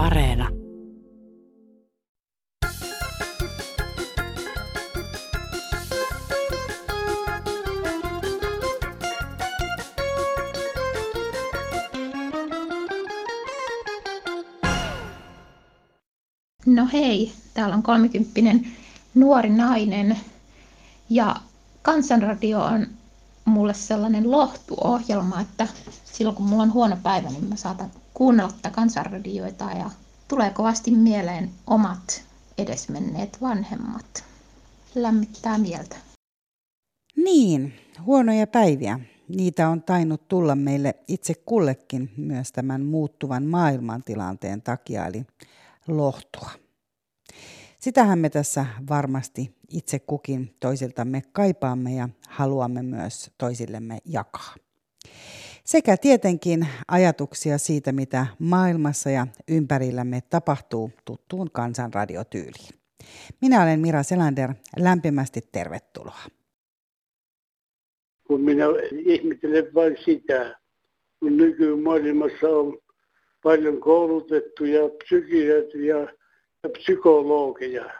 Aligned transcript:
Areena. 0.00 0.48
No 16.66 16.88
hei, 16.92 17.32
täällä 17.54 17.74
on 17.74 17.82
kolmikymppinen 17.82 18.66
nuori 19.14 19.50
nainen 19.50 20.16
ja 21.10 21.36
Kansanradio 21.82 22.60
on 22.60 22.86
mulle 23.50 23.74
sellainen 23.74 24.30
lohtuohjelma, 24.30 25.40
että 25.40 25.68
silloin 26.04 26.36
kun 26.36 26.46
mulla 26.46 26.62
on 26.62 26.72
huono 26.72 26.96
päivä, 27.02 27.28
niin 27.28 27.48
mä 27.48 27.56
saatan 27.56 27.90
kuunnella 28.14 28.52
tätä 28.52 28.70
kansanradioita 28.70 29.64
ja 29.64 29.90
tulee 30.28 30.50
kovasti 30.50 30.90
mieleen 30.90 31.50
omat 31.66 32.24
edesmenneet 32.58 33.40
vanhemmat. 33.40 34.24
Lämmittää 34.94 35.58
mieltä. 35.58 35.96
Niin, 37.16 37.72
huonoja 38.06 38.46
päiviä. 38.46 39.00
Niitä 39.28 39.68
on 39.68 39.82
tainnut 39.82 40.28
tulla 40.28 40.54
meille 40.54 40.94
itse 41.08 41.34
kullekin 41.34 42.10
myös 42.16 42.52
tämän 42.52 42.84
muuttuvan 42.84 43.46
maailmantilanteen 43.46 44.62
takia, 44.62 45.06
eli 45.06 45.26
lohtua. 45.88 46.50
Sitähän 47.80 48.18
me 48.18 48.30
tässä 48.30 48.66
varmasti 48.88 49.54
itse 49.68 49.98
kukin 49.98 50.54
toisiltamme 50.60 51.22
kaipaamme 51.32 51.94
ja 51.94 52.08
haluamme 52.28 52.82
myös 52.82 53.30
toisillemme 53.38 53.98
jakaa. 54.04 54.54
Sekä 55.64 55.96
tietenkin 55.96 56.66
ajatuksia 56.88 57.58
siitä, 57.58 57.92
mitä 57.92 58.26
maailmassa 58.38 59.10
ja 59.10 59.26
ympärillämme 59.48 60.20
tapahtuu 60.30 60.90
tuttuun 61.04 61.50
kansanradiotyyliin. 61.50 62.74
Minä 63.40 63.62
olen 63.62 63.80
Mira 63.80 64.02
Selander, 64.02 64.54
lämpimästi 64.78 65.40
tervetuloa. 65.52 66.20
Kun 68.26 68.40
minä 68.40 68.64
ihmettelen 69.06 69.74
vain 69.74 69.96
sitä, 70.04 70.58
kun 71.20 71.36
nykymaailmassa 71.36 72.48
on 72.48 72.78
paljon 73.42 73.80
koulutettuja 73.80 74.80
psykiatria 75.04 76.19
ja 76.62 76.70
psykologeja. 76.70 77.90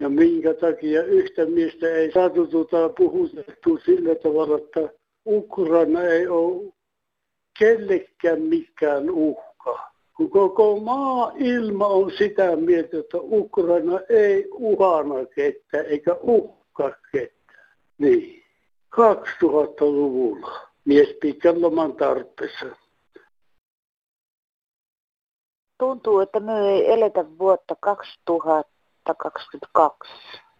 Ja 0.00 0.08
minkä 0.08 0.54
takia 0.54 1.02
yhtä 1.02 1.46
miestä 1.46 1.88
ei 1.88 2.12
saatu 2.12 2.46
tuota 2.46 2.88
puhutettu 2.88 3.78
sillä 3.84 4.14
tavalla, 4.14 4.58
että 4.58 4.88
Ukraina 5.26 6.02
ei 6.02 6.28
ole 6.28 6.72
kellekään 7.58 8.42
mikään 8.42 9.10
uhka. 9.10 9.92
Kun 10.16 10.30
koko 10.30 10.80
maa 10.80 11.32
ilma 11.38 11.86
on 11.86 12.10
sitä 12.18 12.56
mieltä, 12.56 12.98
että 12.98 13.18
Ukraina 13.20 14.00
ei 14.08 14.48
uhana 14.52 15.26
ketään 15.34 15.86
eikä 15.86 16.16
uhka 16.22 16.92
ketään. 17.12 17.66
Niin. 17.98 18.44
2000-luvulla 18.94 20.68
mies 20.84 21.16
pitkän 21.20 21.62
loman 21.62 21.92
tarpeessa 21.92 22.66
tuntuu, 25.78 26.20
että 26.20 26.40
me 26.40 26.68
ei 26.68 26.92
eletä 26.92 27.24
vuotta 27.38 27.76
2022, 27.80 30.12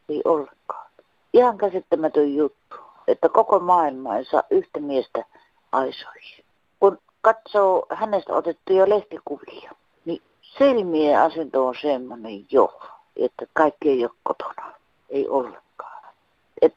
ei 0.09 0.23
ollenkaan. 0.25 0.91
Ihan 1.33 1.59
käsittämätön 1.59 2.35
juttu, 2.35 2.77
että 3.09 3.29
koko 3.29 3.59
maailma 3.59 4.17
ei 4.17 4.25
saa 4.25 4.43
yhtä 4.51 4.81
miestä 4.81 5.25
aisoihin. 5.73 6.45
Kun 6.81 6.99
katsoo 7.21 7.87
hänestä 7.91 8.33
otettuja 8.33 8.89
lehtikuvia, 8.89 9.73
niin 10.05 10.23
silmien 10.41 11.21
asento 11.21 11.67
on 11.67 11.75
semmoinen 11.83 12.47
jo, 12.51 12.81
että 13.17 13.47
kaikki 13.53 13.91
ei 13.91 14.05
ole 14.05 14.15
kotona. 14.23 14.73
Ei 15.11 15.29
ollenkaan. 15.29 16.05
Et 16.63 16.75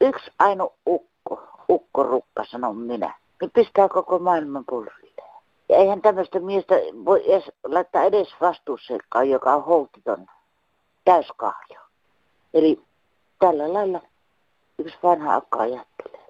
yksi 0.00 0.30
ainoa 0.38 0.72
ukko, 0.86 1.42
ukkorukka 1.68 2.44
sanon 2.50 2.76
minä, 2.76 3.14
niin 3.40 3.50
pistää 3.50 3.88
koko 3.88 4.18
maailman 4.18 4.64
pulriin. 4.68 5.07
Ja 5.68 5.76
eihän 5.76 6.02
tämmöistä 6.02 6.40
miestä 6.40 6.74
voi 7.04 7.32
edes 7.32 7.52
laittaa 7.64 8.04
edes 8.04 8.28
vastuussekaan, 8.40 9.30
joka 9.30 9.54
on 9.54 9.64
holtiton 9.64 10.26
täyskahjo. 11.04 11.80
Eli 12.54 12.80
tällä 13.38 13.72
lailla 13.72 14.02
yksi 14.78 14.98
vanha 15.02 15.34
akka 15.34 15.58
ajattelee. 15.58 16.28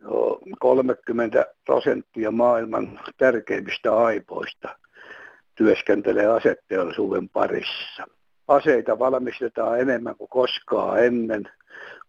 Joo, 0.00 0.40
30 0.60 1.46
prosenttia 1.64 2.30
maailman 2.30 3.00
tärkeimmistä 3.16 3.96
aipoista 3.96 4.78
työskentelee 5.54 6.26
asetteollisuuden 6.26 7.28
parissa. 7.28 8.06
Aseita 8.48 8.98
valmistetaan 8.98 9.80
enemmän 9.80 10.16
kuin 10.16 10.28
koskaan 10.28 11.04
ennen. 11.04 11.48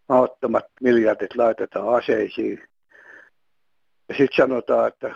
Maattomat 0.08 0.64
miljardit 0.80 1.36
laitetaan 1.36 1.94
aseisiin. 1.94 2.62
Sitten 4.16 4.36
sanotaan, 4.36 4.88
että 4.88 5.14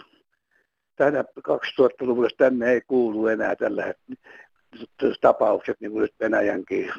tänä 1.04 1.24
2000-luvulla 1.48 2.28
tänne 2.38 2.70
ei 2.70 2.80
kuulu 2.80 3.26
enää 3.26 3.56
tällä 3.56 3.94
tapaukset, 5.20 5.80
niin 5.80 5.92
kuin 5.92 6.02
nyt 6.02 6.14
Venäjänkin 6.20 6.92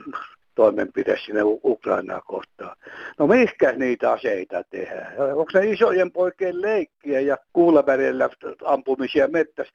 toimenpide 0.55 1.17
sinne 1.25 1.41
Ukrainaa 1.43 2.21
kohtaan. 2.21 2.75
No 3.19 3.27
mihinkä 3.27 3.71
niitä 3.71 4.11
aseita 4.11 4.63
tehdään? 4.69 5.15
Onko 5.17 5.51
ne 5.53 5.65
isojen 5.65 6.11
poikien 6.11 6.61
leikkiä 6.61 7.19
ja 7.19 7.37
kuulavärillä 7.53 8.29
ampumisia 8.65 9.27
mettäs? 9.27 9.67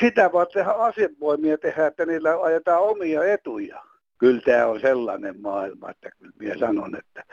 Sitä 0.00 0.32
vaan 0.32 0.46
tehdä 0.52 0.70
asevoimia 0.70 1.58
tehdä, 1.58 1.86
että 1.86 2.06
niillä 2.06 2.42
ajetaan 2.42 2.82
omia 2.82 3.24
etuja. 3.24 3.82
Kyllä 4.18 4.40
tämä 4.40 4.66
on 4.66 4.80
sellainen 4.80 5.40
maailma, 5.40 5.90
että 5.90 6.10
kyllä 6.18 6.32
minä 6.38 6.58
sanon, 6.58 6.96
että 6.98 7.24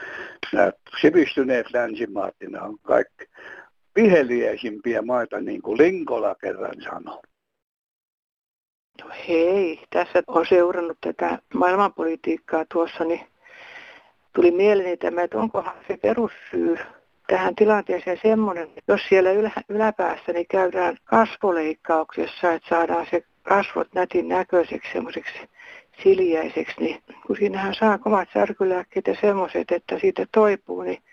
nämä 0.54 0.72
sivistyneet 1.02 1.74
länsimaat, 1.74 2.36
on 2.62 2.78
kaikki 2.82 3.26
viheliäisimpiä 3.98 5.02
maita, 5.02 5.40
niin 5.40 5.62
kuin 5.62 5.78
Linkola 5.78 6.36
kerran 6.36 6.82
sanoi. 6.84 7.22
No 9.02 9.10
hei, 9.28 9.80
tässä 9.90 10.24
on 10.28 10.46
seurannut 10.46 10.98
tätä 11.02 11.40
maailmanpolitiikkaa 11.54 12.66
tuossa, 12.74 13.04
niin 13.04 13.22
tuli 14.36 14.52
mieleeni 14.52 14.98
tämä, 14.98 15.24
että 15.24 15.38
onkohan 15.38 15.76
se 15.88 15.98
perussyy 15.98 16.78
tähän 17.28 17.56
tilanteeseen 17.56 18.20
semmoinen, 18.22 18.68
jos 18.88 19.02
siellä 19.10 19.32
ylä, 19.32 19.52
yläpäässä 19.70 20.34
niin 20.34 20.48
käydään 20.48 20.98
kasvoleikkauksessa, 21.04 22.54
että 22.54 22.70
saadaan 22.70 23.08
se 23.12 23.24
kasvot 23.44 23.94
nätin 23.94 24.28
näköiseksi 24.28 24.92
semmoiseksi 24.94 25.34
siljäiseksi, 26.04 26.76
niin 26.80 27.04
kun 27.28 27.38
siinähän 27.38 27.74
saa 27.74 27.98
kovat 27.98 28.30
särkylääkkeet 28.34 29.08
ja 29.08 29.16
semmoiset, 29.22 29.72
että 29.72 30.00
siitä 30.00 30.26
toipuu, 30.34 30.82
niin 30.82 31.04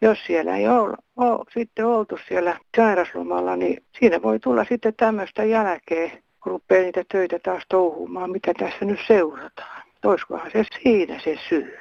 jos 0.00 0.18
siellä 0.26 0.56
ei 0.56 0.68
ole, 0.68 0.96
ole 1.16 1.44
sitten 1.54 1.86
oltu 1.86 2.18
siellä 2.28 2.58
sairaslomalla, 2.76 3.56
niin 3.56 3.84
siinä 3.98 4.22
voi 4.22 4.40
tulla 4.40 4.64
sitten 4.64 4.94
tämmöistä 4.94 5.44
jälkeen, 5.44 6.10
kun 6.42 6.52
rupeaa 6.52 6.82
niitä 6.82 7.04
töitä 7.12 7.38
taas 7.38 7.62
touhumaan, 7.68 8.30
mitä 8.30 8.54
tässä 8.54 8.84
nyt 8.84 9.00
seurataan. 9.06 9.82
Olisikohan 10.04 10.50
se 10.50 10.64
siinä 10.82 11.20
se 11.24 11.38
syy? 11.48 11.78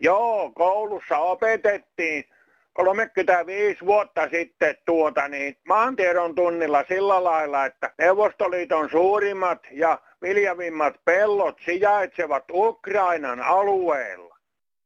Joo, 0.00 0.52
koulussa 0.54 1.18
opetettiin 1.18 2.24
35 2.72 3.86
vuotta 3.86 4.28
sitten 4.28 4.76
tuota 4.86 5.28
niin 5.28 5.56
maantiedon 5.68 6.34
tunnilla 6.34 6.84
sillä 6.88 7.24
lailla, 7.24 7.64
että 7.64 7.92
Neuvostoliiton 7.98 8.90
suurimmat 8.90 9.66
ja 9.70 9.98
viljavimmat 10.22 10.94
pellot 11.04 11.58
sijaitsevat 11.64 12.44
Ukrainan 12.52 13.40
alueella 13.40 14.27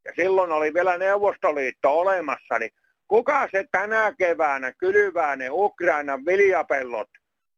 ja 0.04 0.12
silloin 0.16 0.52
oli 0.52 0.74
vielä 0.74 0.98
Neuvostoliitto 0.98 1.98
olemassa, 1.98 2.58
niin 2.58 2.70
kuka 3.08 3.48
se 3.52 3.64
tänä 3.72 4.14
keväänä 4.18 4.72
kylvää 4.72 5.36
ne 5.36 5.48
Ukrainan 5.50 6.26
viljapellot 6.26 7.08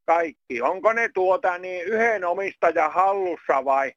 kaikki? 0.06 0.62
Onko 0.62 0.92
ne 0.92 1.08
tuota 1.14 1.58
niin 1.58 1.84
yhden 1.84 2.24
omistajan 2.24 2.92
hallussa 2.92 3.64
vai 3.64 3.92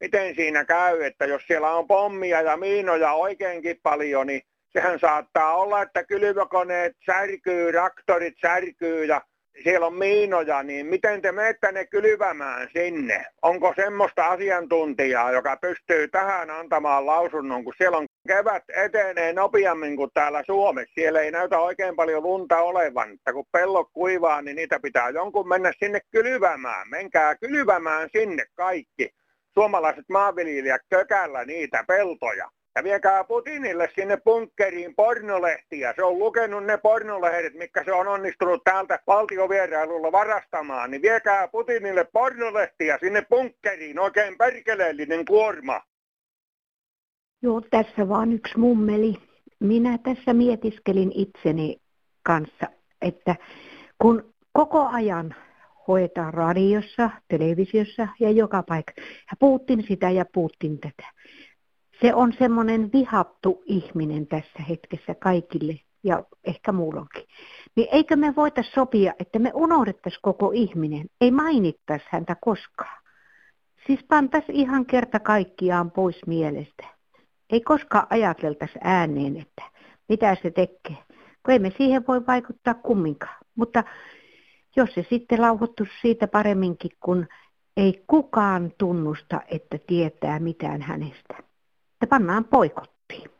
miten 0.00 0.34
siinä 0.34 0.64
käy, 0.64 1.02
että 1.02 1.26
jos 1.26 1.42
siellä 1.46 1.70
on 1.70 1.86
pommia 1.86 2.42
ja 2.42 2.56
miinoja 2.56 3.12
oikeinkin 3.12 3.80
paljon, 3.82 4.26
niin 4.26 4.42
sehän 4.72 4.98
saattaa 4.98 5.54
olla, 5.54 5.82
että 5.82 6.04
kylvökoneet 6.04 6.96
särkyy, 7.06 7.72
traktorit 7.72 8.34
särkyy 8.40 9.04
ja 9.04 9.22
siellä 9.62 9.86
on 9.86 9.94
miinoja, 9.94 10.62
niin 10.62 10.86
miten 10.86 11.22
te 11.22 11.32
menette 11.32 11.72
ne 11.72 11.86
kylvämään 11.86 12.68
sinne? 12.72 13.26
Onko 13.42 13.72
semmoista 13.76 14.26
asiantuntijaa, 14.26 15.32
joka 15.32 15.56
pystyy 15.56 16.08
tähän 16.08 16.50
antamaan 16.50 17.06
lausunnon, 17.06 17.64
kun 17.64 17.74
siellä 17.78 17.98
on 17.98 18.06
kevät 18.28 18.64
etenee 18.76 19.32
nopeammin 19.32 19.96
kuin 19.96 20.10
täällä 20.14 20.42
Suomessa. 20.46 20.94
Siellä 20.94 21.20
ei 21.20 21.30
näytä 21.30 21.58
oikein 21.58 21.96
paljon 21.96 22.22
lunta 22.22 22.58
olevan, 22.58 23.12
että 23.12 23.32
kun 23.32 23.46
pellot 23.52 23.88
kuivaa, 23.92 24.42
niin 24.42 24.56
niitä 24.56 24.80
pitää 24.80 25.10
jonkun 25.10 25.48
mennä 25.48 25.72
sinne 25.78 26.00
kylvämään. 26.10 26.88
Menkää 26.88 27.34
kylvämään 27.34 28.08
sinne 28.12 28.44
kaikki. 28.54 29.10
Suomalaiset 29.54 30.04
maanviljelijät 30.08 30.82
kökällä 30.90 31.44
niitä 31.44 31.84
peltoja. 31.88 32.50
Ja 32.80 32.84
viekää 32.84 33.24
Putinille 33.24 33.88
sinne 33.94 34.16
bunkkeriin 34.16 34.94
pornolehtiä. 34.94 35.92
Se 35.96 36.04
on 36.04 36.18
lukenut 36.18 36.64
ne 36.64 36.76
pornolehdet, 36.76 37.54
mikä 37.54 37.84
se 37.84 37.92
on 37.92 38.08
onnistunut 38.08 38.64
täältä 38.64 38.98
valtiovierailulla 39.06 40.12
varastamaan. 40.12 40.90
Niin 40.90 41.02
viekää 41.02 41.48
Putinille 41.48 42.04
pornolehtiä 42.04 42.98
sinne 43.00 43.22
bunkkeriin. 43.30 43.98
Oikein 43.98 44.38
perkeleellinen 44.38 45.24
kuorma. 45.24 45.80
Joo, 47.42 47.60
tässä 47.60 48.08
vaan 48.08 48.32
yksi 48.32 48.58
mummeli. 48.58 49.16
Minä 49.58 49.98
tässä 49.98 50.34
mietiskelin 50.34 51.12
itseni 51.14 51.76
kanssa, 52.22 52.66
että 53.02 53.36
kun 54.02 54.34
koko 54.52 54.88
ajan 54.88 55.34
hoetaan 55.88 56.34
radiossa, 56.34 57.10
televisiossa 57.28 58.08
ja 58.20 58.30
joka 58.30 58.62
paikka. 58.62 58.92
Ja 58.98 59.36
Putin 59.40 59.84
sitä 59.88 60.10
ja 60.10 60.24
Putin 60.34 60.78
tätä. 60.78 61.19
Se 62.02 62.14
on 62.14 62.32
semmoinen 62.38 62.90
vihattu 62.92 63.62
ihminen 63.66 64.26
tässä 64.26 64.62
hetkessä 64.68 65.14
kaikille 65.14 65.80
ja 66.04 66.24
ehkä 66.44 66.72
muulloinkin. 66.72 67.24
Niin 67.76 67.88
eikö 67.92 68.16
me 68.16 68.36
voita 68.36 68.62
sopia, 68.62 69.12
että 69.18 69.38
me 69.38 69.50
unohdettaisiin 69.54 70.22
koko 70.22 70.50
ihminen, 70.54 71.06
ei 71.20 71.30
mainittaisi 71.30 72.06
häntä 72.08 72.36
koskaan. 72.40 73.02
Siis 73.86 74.00
pantaisi 74.08 74.52
ihan 74.52 74.86
kerta 74.86 75.20
kaikkiaan 75.20 75.90
pois 75.90 76.26
mielestä. 76.26 76.86
Ei 77.50 77.60
koskaan 77.60 78.06
ajateltaisi 78.10 78.78
ääneen, 78.84 79.36
että 79.36 79.62
mitä 80.08 80.36
se 80.42 80.50
tekee. 80.50 80.96
Kun 81.42 81.52
ei 81.52 81.58
me 81.58 81.72
siihen 81.76 82.04
voi 82.08 82.26
vaikuttaa 82.26 82.74
kumminkaan. 82.74 83.38
Mutta 83.54 83.84
jos 84.76 84.94
se 84.94 85.06
sitten 85.10 85.40
lauhoittu 85.40 85.86
siitä 86.00 86.28
paremminkin, 86.28 86.90
kun 87.00 87.26
ei 87.76 88.04
kukaan 88.06 88.72
tunnusta, 88.78 89.40
että 89.48 89.78
tietää 89.86 90.38
mitään 90.38 90.82
hänestä. 90.82 91.49
Että 92.02 92.06
pannaan 92.06 92.44
poikottiin. 92.44 93.30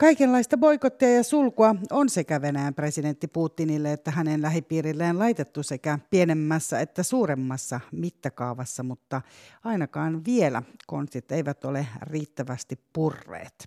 Kaikenlaista 0.00 0.56
boikottia 0.56 1.14
ja 1.14 1.22
sulkua 1.22 1.74
on 1.90 2.08
sekä 2.08 2.42
Venäjän 2.42 2.74
presidentti 2.74 3.28
Putinille 3.28 3.92
että 3.92 4.10
hänen 4.10 4.42
lähipiirilleen 4.42 5.18
laitettu 5.18 5.62
sekä 5.62 5.98
pienemmässä 6.10 6.80
että 6.80 7.02
suuremmassa 7.02 7.80
mittakaavassa, 7.92 8.82
mutta 8.82 9.22
ainakaan 9.64 10.24
vielä 10.24 10.62
konstit 10.86 11.32
eivät 11.32 11.64
ole 11.64 11.86
riittävästi 12.02 12.78
purreet. 12.92 13.66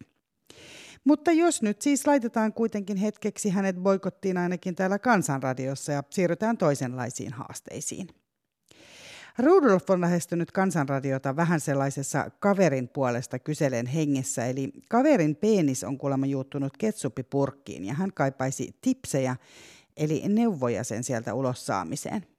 Mutta 1.04 1.32
jos 1.32 1.62
nyt 1.62 1.82
siis 1.82 2.08
laitetaan 2.08 2.54
kuitenkin 2.54 2.98
hetkeksi 2.98 3.50
hänet 3.50 3.76
boikottiin 3.76 4.38
ainakin 4.38 4.76
täällä 4.76 5.00
Kansanradiossa 5.00 5.92
ja 5.92 6.04
siirrytään 6.10 6.58
toisenlaisiin 6.58 7.34
haasteisiin. 7.34 8.08
Rudolf 9.38 9.90
on 9.90 10.02
lähestynyt 10.02 10.52
kansanradiota 10.52 11.36
vähän 11.36 11.60
sellaisessa 11.60 12.32
kaverin 12.40 12.88
puolesta 12.88 13.40
kyselen 13.40 13.86
hengessä, 13.86 14.46
eli 14.46 14.72
kaverin 14.90 15.36
penis 15.36 15.84
on 15.84 15.98
kuulemma 15.98 16.26
juuttunut 16.26 16.78
ketsuppipurkkiin 16.78 17.86
ja 17.86 17.94
hän 17.94 18.14
kaipaisi 18.14 18.76
tipsejä, 18.82 19.36
eli 19.98 20.24
neuvoja 20.28 20.84
sen 20.84 21.04
sieltä 21.04 21.34
ulos 21.34 21.66
saamiseen. 21.66 22.35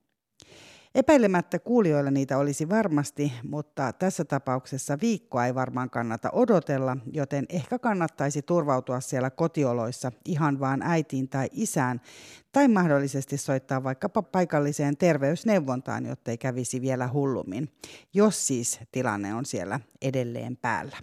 Epäilemättä 0.96 1.58
kuulijoilla 1.58 2.10
niitä 2.10 2.38
olisi 2.38 2.69
varmasti, 2.69 3.32
mutta 3.43 3.93
tässä 3.93 4.25
tapauksessa 4.25 4.98
viikkoa 5.00 5.46
ei 5.46 5.54
varmaan 5.54 5.90
kannata 5.90 6.31
odotella, 6.32 6.96
joten 7.12 7.46
ehkä 7.48 7.78
kannattaisi 7.78 8.43
turvautua 8.43 9.00
siellä 9.00 9.31
kotioloissa 9.31 10.12
ihan 10.25 10.60
vaan 10.60 10.82
äitiin 10.82 11.28
tai 11.28 11.48
isään, 11.52 12.00
tai 12.52 12.69
mahdollisesti 12.69 13.37
soittaa 13.37 13.84
vaikkapa 13.84 14.22
paikalliseen 14.22 14.96
terveysneuvontaan, 14.96 16.06
jotta 16.06 16.31
ei 16.31 16.38
kävisi 16.38 16.81
vielä 16.81 17.08
hullummin, 17.08 17.72
jos 18.14 18.46
siis 18.46 18.81
tilanne 18.92 19.34
on 19.34 19.44
siellä 19.46 19.81
edelleen 20.02 20.56
päällä. 20.56 20.96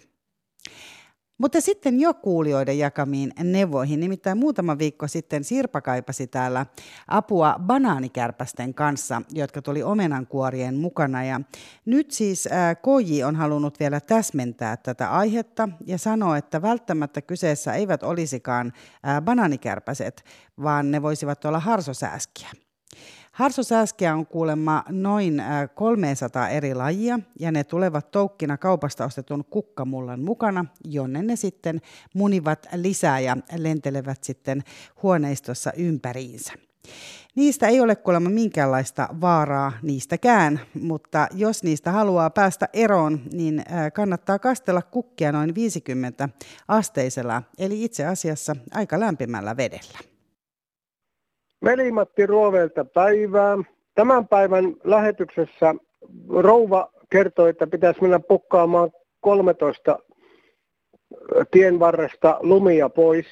Mutta 1.38 1.60
sitten 1.60 2.00
jo 2.00 2.14
kuulijoiden 2.14 2.78
jakamiin 2.78 3.32
neuvoihin. 3.42 4.00
Nimittäin 4.00 4.38
muutama 4.38 4.78
viikko 4.78 5.08
sitten 5.08 5.44
Sirpa 5.44 5.80
kaipasi 5.80 6.26
täällä 6.26 6.66
apua 7.08 7.56
banaanikärpästen 7.60 8.74
kanssa, 8.74 9.22
jotka 9.30 9.62
tuli 9.62 9.82
omenankuorien 9.82 10.74
mukana. 10.74 11.24
Ja 11.24 11.40
nyt 11.84 12.10
siis 12.10 12.48
Koji 12.82 13.24
on 13.24 13.36
halunnut 13.36 13.80
vielä 13.80 14.00
täsmentää 14.00 14.76
tätä 14.76 15.10
aihetta 15.10 15.68
ja 15.86 15.98
sanoa, 15.98 16.36
että 16.36 16.62
välttämättä 16.62 17.22
kyseessä 17.22 17.72
eivät 17.72 18.02
olisikaan 18.02 18.72
banaanikärpäset, 19.24 20.24
vaan 20.62 20.90
ne 20.90 21.02
voisivat 21.02 21.44
olla 21.44 21.60
harsosääskiä. 21.60 22.48
Harsosääskiä 23.34 24.14
on 24.14 24.26
kuulemma 24.26 24.84
noin 24.88 25.42
300 25.74 26.48
eri 26.48 26.74
lajia 26.74 27.18
ja 27.40 27.52
ne 27.52 27.64
tulevat 27.64 28.10
toukkina 28.10 28.58
kaupasta 28.58 29.04
ostetun 29.04 29.44
kukkamullan 29.44 30.20
mukana, 30.20 30.64
jonne 30.84 31.22
ne 31.22 31.36
sitten 31.36 31.80
munivat 32.14 32.66
lisää 32.74 33.20
ja 33.20 33.36
lentelevät 33.56 34.24
sitten 34.24 34.62
huoneistossa 35.02 35.72
ympäriinsä. 35.76 36.52
Niistä 37.34 37.68
ei 37.68 37.80
ole 37.80 37.96
kuulemma 37.96 38.30
minkäänlaista 38.30 39.08
vaaraa 39.20 39.72
niistäkään, 39.82 40.60
mutta 40.80 41.28
jos 41.34 41.62
niistä 41.62 41.92
haluaa 41.92 42.30
päästä 42.30 42.68
eroon, 42.72 43.20
niin 43.32 43.64
kannattaa 43.94 44.38
kastella 44.38 44.82
kukkia 44.82 45.32
noin 45.32 45.54
50 45.54 46.28
asteisella, 46.68 47.42
eli 47.58 47.84
itse 47.84 48.06
asiassa 48.06 48.56
aika 48.72 49.00
lämpimällä 49.00 49.56
vedellä. 49.56 50.13
Veli-Matti 51.64 52.26
Ruovelta 52.26 52.84
päivää. 52.84 53.58
Tämän 53.94 54.28
päivän 54.28 54.74
lähetyksessä 54.84 55.74
rouva 56.28 56.92
kertoi, 57.10 57.50
että 57.50 57.66
pitäisi 57.66 58.02
mennä 58.02 58.20
pukkaamaan 58.20 58.90
13 59.20 59.98
tien 61.50 61.80
varresta 61.80 62.38
lumia 62.40 62.88
pois, 62.88 63.26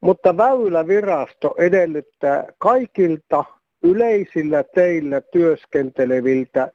mutta 0.00 0.36
väylävirasto 0.36 1.54
edellyttää 1.58 2.44
kaikilta 2.58 3.44
yleisillä 3.82 4.64
teillä 4.74 5.20
työskenteleviltä 5.20 6.72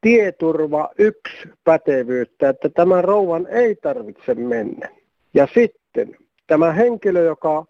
tieturva 0.00 0.90
yksi 0.98 1.48
pätevyyttä, 1.64 2.48
että 2.48 2.68
tämän 2.68 3.04
rouvan 3.04 3.46
ei 3.46 3.76
tarvitse 3.76 4.34
mennä. 4.34 4.88
Ja 5.34 5.48
sitten 5.54 6.16
tämä 6.46 6.72
henkilö, 6.72 7.22
joka 7.22 7.66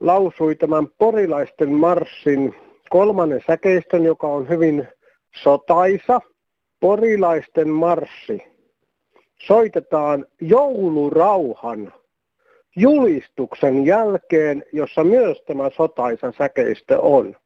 lausui 0.00 0.54
tämän 0.54 0.88
porilaisten 0.98 1.72
marssin 1.72 2.54
kolmannen 2.90 3.42
säkeistön, 3.46 4.04
joka 4.04 4.26
on 4.26 4.48
hyvin 4.48 4.88
sotaisa. 5.42 6.20
Porilaisten 6.80 7.68
marssi 7.68 8.42
soitetaan 9.38 10.26
joulurauhan 10.40 11.92
julistuksen 12.76 13.86
jälkeen, 13.86 14.64
jossa 14.72 15.04
myös 15.04 15.42
tämä 15.46 15.70
sotaisa 15.70 16.32
säkeistö 16.38 17.00
on. 17.00 17.36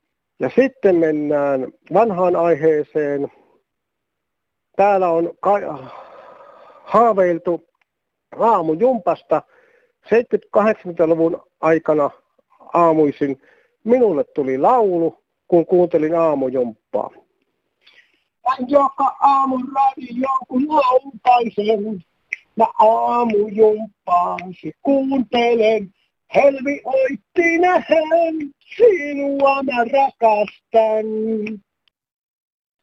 Ja 0.40 0.50
sitten 0.54 0.96
mennään 0.96 1.72
vanhaan 1.92 2.36
aiheeseen. 2.36 3.32
Täällä 4.76 5.08
on 5.08 5.32
ka- 5.40 5.90
haaveiltu 6.82 7.68
aamujumpasta 8.38 9.42
70-80-luvun 10.06 11.42
aikana 11.60 12.10
aamuisin 12.74 13.42
minulle 13.84 14.24
tuli 14.24 14.58
laulu, 14.58 15.18
kun 15.48 15.66
kuuntelin 15.66 16.14
aamujumppaa. 16.14 17.10
Joka 18.68 19.16
aamu 19.20 19.56
radio, 19.74 20.28
kun 20.48 20.66
lautaisen, 20.68 22.04
mä 22.56 22.66
aamujumppaasi 22.78 24.72
kuuntelen. 24.82 25.94
Helvi 26.34 26.80
oitti 26.84 27.58
nähen, 27.58 28.54
sinua 28.76 29.62
mä 29.62 29.84
rakastan 29.84 31.06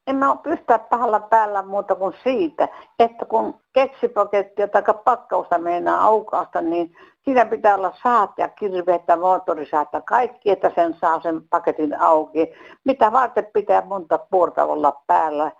en 0.07 0.15
mä 0.15 0.31
ole 0.31 0.39
pystyä 0.43 0.79
pahalla 0.79 1.19
päällä 1.19 1.61
muuta 1.61 1.95
kuin 1.95 2.13
siitä, 2.23 2.67
että 2.99 3.25
kun 3.25 3.55
keksipakettia 3.73 4.67
tai 4.67 4.83
pakkausta 5.05 5.57
meinaa 5.57 6.03
aukaasta, 6.03 6.61
niin 6.61 6.95
siinä 7.25 7.45
pitää 7.45 7.75
olla 7.75 7.93
saat 8.03 8.31
ja 8.37 8.47
kirveet 8.49 9.01
ja 9.07 9.17
moottorisaat 9.17 9.89
kaikki, 10.05 10.49
että 10.49 10.71
sen 10.75 10.95
saa 11.01 11.21
sen 11.21 11.41
paketin 11.49 11.99
auki. 11.99 12.53
Mitä 12.83 13.11
varten 13.11 13.47
pitää 13.53 13.85
monta 13.85 14.17
puolta 14.17 14.65
olla 14.65 15.01
päällä? 15.07 15.51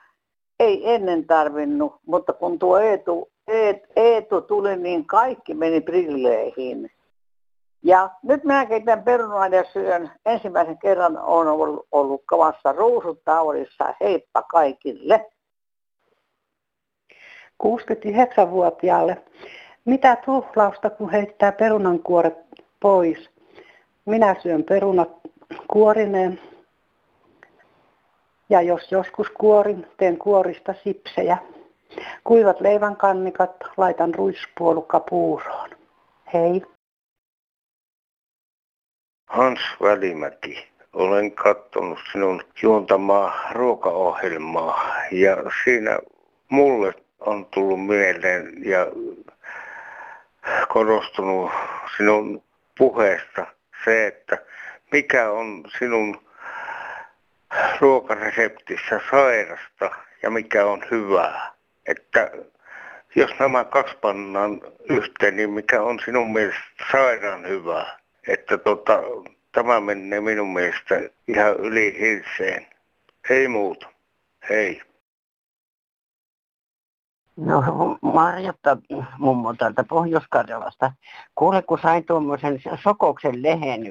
Ei 0.60 0.94
ennen 0.94 1.28
tarvinnut, 1.28 1.96
mutta 2.06 2.34
kun 2.34 2.60
tuo 2.60 2.78
Eetu, 2.78 3.30
Eetu 3.96 4.42
tuli, 4.42 4.78
niin 4.78 5.06
kaikki 5.06 5.54
meni 5.54 5.82
brilleihin. 5.82 6.92
Ja 7.84 8.10
nyt 8.24 8.44
minä 8.44 8.66
keitän 8.66 9.04
perunaa 9.04 9.48
ja 9.48 9.64
syön. 9.74 10.12
Ensimmäisen 10.26 10.78
kerran 10.78 11.18
on 11.18 11.48
ollut, 11.48 11.88
ollut 11.92 12.22
kavassa 12.26 12.72
ruusut. 12.72 13.22
Heippa 14.02 14.42
kaikille. 14.42 15.26
69-vuotiaalle. 17.64 19.18
Mitä 19.86 20.18
tuhlausta, 20.26 20.90
kun 20.90 21.12
heittää 21.12 21.52
perunankuoret 21.52 22.38
pois? 22.80 23.30
Minä 24.06 24.36
syön 24.44 24.64
perunat 24.64 25.10
kuorineen. 25.68 26.40
Ja 28.50 28.62
jos 28.62 28.92
joskus 28.92 29.28
kuorin, 29.30 29.88
teen 29.98 30.18
kuorista 30.18 30.74
sipsejä. 30.84 31.38
Kuivat 32.24 32.62
leivänkannikat 32.62 33.52
laitan 33.78 34.14
ruispuolukka 34.14 35.00
puuroon. 35.00 35.70
Hei. 36.34 36.62
Hans 39.38 39.60
Välimäki. 39.82 40.68
Olen 40.94 41.32
katsonut 41.32 42.00
sinun 42.12 42.44
juontamaa 42.62 43.50
ruokaohjelmaa 43.52 44.96
ja 45.12 45.38
siinä 45.64 46.00
mulle 46.50 46.94
on 47.20 47.46
tullut 47.46 47.86
mieleen 47.86 48.54
ja 48.66 48.88
korostunut 50.68 51.52
sinun 51.98 52.44
puheesta 52.78 53.48
se, 53.86 54.08
että 54.08 54.38
mikä 54.92 55.30
on 55.30 55.64
sinun 55.80 56.22
ruokareseptissä 57.80 59.00
sairasta 59.12 59.92
ja 60.24 60.30
mikä 60.30 60.66
on 60.66 60.84
hyvää. 60.92 61.52
Että 61.86 62.32
jos 63.16 63.32
nämä 63.40 63.64
kaksi 63.64 63.98
pannaan 64.02 64.62
yhteen, 64.90 65.36
niin 65.38 65.50
mikä 65.52 65.82
on 65.82 66.00
sinun 66.06 66.34
mielestä 66.34 66.62
sairaan 66.92 67.48
hyvää. 67.48 68.07
Että 68.28 68.58
tota, 68.58 69.00
tämä 69.52 69.80
menee 69.80 70.22
minun 70.22 70.54
mielestä 70.54 70.96
ihan 71.28 71.56
yli 71.56 72.00
hilseen. 72.00 72.68
Ei 73.30 73.48
muuta. 73.48 73.90
Hei. 74.50 74.82
No 77.38 77.62
Marjotta 78.02 78.78
mummo 79.18 79.54
täältä 79.54 79.84
Pohjois-Karjalasta. 79.84 80.92
Kuule, 81.36 81.62
kun 81.62 81.80
sain 81.82 82.06
tuommoisen 82.06 82.62
Sokoksen 82.84 83.44
lehen, 83.44 83.82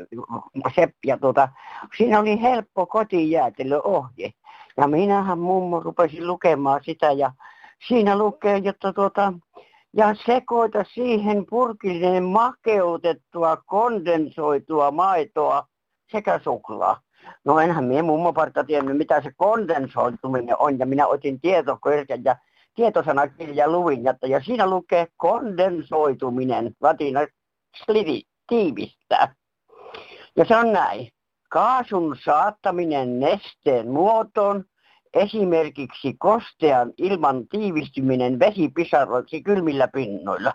Seppi, 0.75 1.09
ja 1.09 1.19
tuota, 1.19 1.49
siinä 1.97 2.21
oli 2.21 2.43
helppo 2.43 2.87
kotijäätelöohje. 2.87 4.31
Ja 4.76 4.87
minähän 4.87 5.38
mummo 5.38 5.81
rupesin 5.81 6.26
lukemaan 6.26 6.81
sitä 6.85 7.12
ja 7.12 7.33
siinä 7.88 8.19
lukee, 8.19 8.62
että 8.64 8.93
tuota, 8.93 9.33
ja 9.93 10.14
sekoita 10.26 10.85
siihen 10.95 11.47
purkillinen 11.50 12.25
makeutettua 12.25 13.57
kondensoitua 13.57 14.90
maitoa 14.90 15.66
sekä 16.12 16.40
suklaa. 16.45 17.00
No 17.45 17.61
enhän 17.61 17.85
minä 17.85 18.02
mummoparta 18.02 18.64
tiennyt, 18.64 18.97
mitä 18.97 19.23
se 19.23 19.31
kondensoituminen 19.37 20.57
on, 20.59 20.78
ja 20.78 20.87
minä 20.87 21.07
otin 21.07 21.40
tietokirjan 21.40 22.25
ja 22.25 22.37
tietosanakirja 22.75 23.71
luin, 23.71 24.05
ja 24.05 24.40
siinä 24.45 24.71
lukee 24.71 25.07
kondensoituminen, 25.16 26.73
latina 26.81 27.21
slidi, 27.85 28.23
tiivistää. 28.49 29.35
Ja 30.37 30.45
se 30.45 30.57
on 30.57 30.73
näin. 30.73 31.09
Kaasun 31.49 32.16
saattaminen 32.25 33.21
nesteen 33.21 33.90
muotoon, 33.90 34.64
esimerkiksi 35.16 36.14
kostean 36.18 36.92
ilman 36.99 37.49
tiivistyminen 37.49 38.38
vesipisaroiksi 38.38 39.42
kylmillä 39.42 39.88
pinnoilla. 39.88 40.52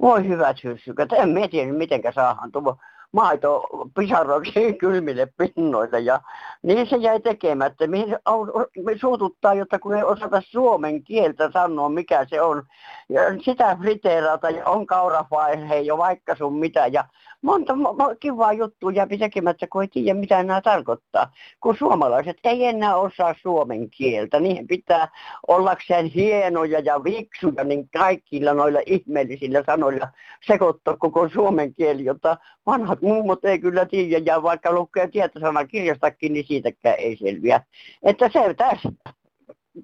Voi 0.00 0.28
hyvät 0.28 0.64
hyssykät, 0.64 1.12
en 1.12 1.28
mä 1.28 1.48
tiedä 1.48 1.72
miten 1.72 2.02
saadaan 2.14 2.52
tuo 2.52 2.76
maito 3.12 3.66
pisaroiksi 3.98 4.72
kylmille 4.80 5.28
pinnoille 5.36 6.00
ja 6.00 6.20
niin 6.62 6.86
se 6.86 6.96
jäi 6.96 7.20
tekemättä. 7.20 7.86
Me 7.86 8.98
suututtaa, 9.00 9.54
jotta 9.54 9.78
kun 9.78 9.96
ei 9.96 10.02
osata 10.02 10.42
suomen 10.44 11.02
kieltä 11.02 11.50
sanoa 11.52 11.88
mikä 11.88 12.26
se 12.28 12.42
on. 12.42 12.62
Ja 13.08 13.20
sitä 13.44 13.76
friteerata 13.80 14.50
ja 14.50 14.66
on 14.66 14.86
kaurafaihe 14.86 15.80
jo 15.80 15.98
vaikka 15.98 16.34
sun 16.36 16.58
mitä 16.58 16.86
ja 16.86 17.04
monta 17.42 17.74
kivaa 18.20 18.52
juttua 18.52 18.92
jääpi 18.92 19.18
tekemättä, 19.18 19.66
kun 19.66 19.82
ei 19.82 19.88
tiedä 19.88 20.20
mitä 20.20 20.42
nämä 20.42 20.60
tarkoittaa. 20.60 21.32
Kun 21.60 21.76
suomalaiset 21.76 22.36
ei 22.44 22.64
enää 22.64 22.96
osaa 22.96 23.34
suomen 23.42 23.90
kieltä, 23.90 24.40
niihin 24.40 24.66
pitää 24.66 25.08
ollakseen 25.48 26.06
hienoja 26.06 26.80
ja 26.80 27.04
viksuja, 27.04 27.64
niin 27.64 27.88
kaikilla 27.88 28.54
noilla 28.54 28.80
ihmeellisillä 28.86 29.62
sanoilla 29.66 30.08
sekoittaa 30.46 30.96
koko 30.96 31.28
suomen 31.28 31.74
kieli, 31.74 32.04
jota 32.04 32.36
vanhat 32.66 33.02
mummot 33.02 33.44
ei 33.44 33.58
kyllä 33.58 33.86
tiedä, 33.86 34.32
ja 34.32 34.42
vaikka 34.42 34.72
lukee 34.72 35.08
tietosana 35.08 35.66
kirjastakin, 35.66 36.32
niin 36.32 36.44
siitäkään 36.46 36.98
ei 36.98 37.16
selviä. 37.16 37.60
Että 38.02 38.30
se 38.32 38.54
tässä 38.54 38.88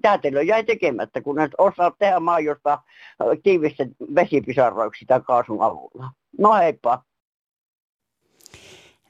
Täätelö 0.01 0.41
jäi 0.41 0.63
tekemättä, 0.63 1.21
kun 1.21 1.39
et 1.39 1.51
osaa 1.57 1.91
tehdä 1.99 2.19
maajosta 2.19 2.81
tiivistä 3.43 3.85
vesipisarroiksi 4.15 5.05
tai 5.05 5.21
kaasun 5.21 5.61
avulla. 5.61 6.11
No 6.39 6.53
heippa. 6.53 7.06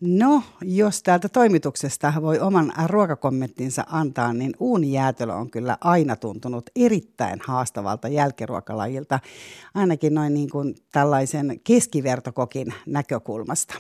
No, 0.01 0.44
jos 0.62 1.04
täältä 1.04 1.30
toimituksesta 1.30 2.13
voi 2.22 2.39
oman 2.39 2.74
ruokakommenttinsa 2.88 3.84
antaa, 3.88 4.34
niin 4.34 4.54
uunijäätelö 4.60 5.34
on 5.34 5.51
kyllä 5.51 5.77
aina 5.82 6.16
tuntunut 6.16 6.70
erittäin 6.75 7.39
haastavalta 7.44 8.08
jälkiruokalajilta, 8.08 9.20
ainakin 9.74 10.13
noin 10.13 10.34
niin 10.34 10.50
kuin 10.50 10.75
tällaisen 10.92 11.60
keskivertokokin 11.63 12.74
näkökulmasta. 12.86 13.74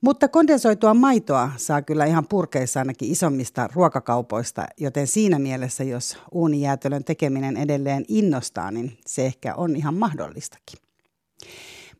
Mutta 0.00 0.28
kondensoitua 0.28 0.94
maitoa 0.94 1.50
saa 1.56 1.82
kyllä 1.82 2.04
ihan 2.04 2.28
purkeissa 2.28 2.80
ainakin 2.80 3.12
isommista 3.12 3.68
ruokakaupoista, 3.74 4.66
joten 4.76 5.06
siinä 5.06 5.38
mielessä, 5.38 5.84
jos 5.84 6.18
uunijäätelön 6.32 7.04
tekeminen 7.04 7.56
edelleen 7.56 8.04
innostaa, 8.08 8.70
niin 8.70 8.98
se 9.06 9.26
ehkä 9.26 9.54
on 9.54 9.76
ihan 9.76 9.94
mahdollistakin. 9.94 10.78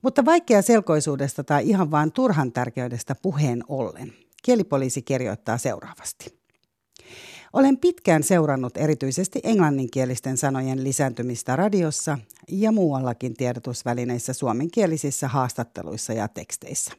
Mutta 0.02 0.24
vaikea 0.24 0.62
selkoisuudesta 0.62 1.44
tai 1.44 1.68
ihan 1.68 1.90
vain 1.90 2.12
turhan 2.12 2.52
tärkeydestä 2.52 3.14
puheen 3.22 3.64
ollen. 3.68 4.12
Kielipoliisi 4.42 5.02
kirjoittaa 5.02 5.58
seuraavasti. 5.58 6.38
Olen 7.52 7.78
pitkään 7.78 8.22
seurannut 8.22 8.76
erityisesti 8.76 9.40
englanninkielisten 9.42 10.36
sanojen 10.36 10.84
lisääntymistä 10.84 11.56
radiossa 11.56 12.18
ja 12.48 12.72
muuallakin 12.72 13.34
tiedotusvälineissä 13.34 14.32
suomenkielisissä 14.32 15.28
haastatteluissa 15.28 16.12
ja 16.12 16.28
teksteissä. 16.28 16.92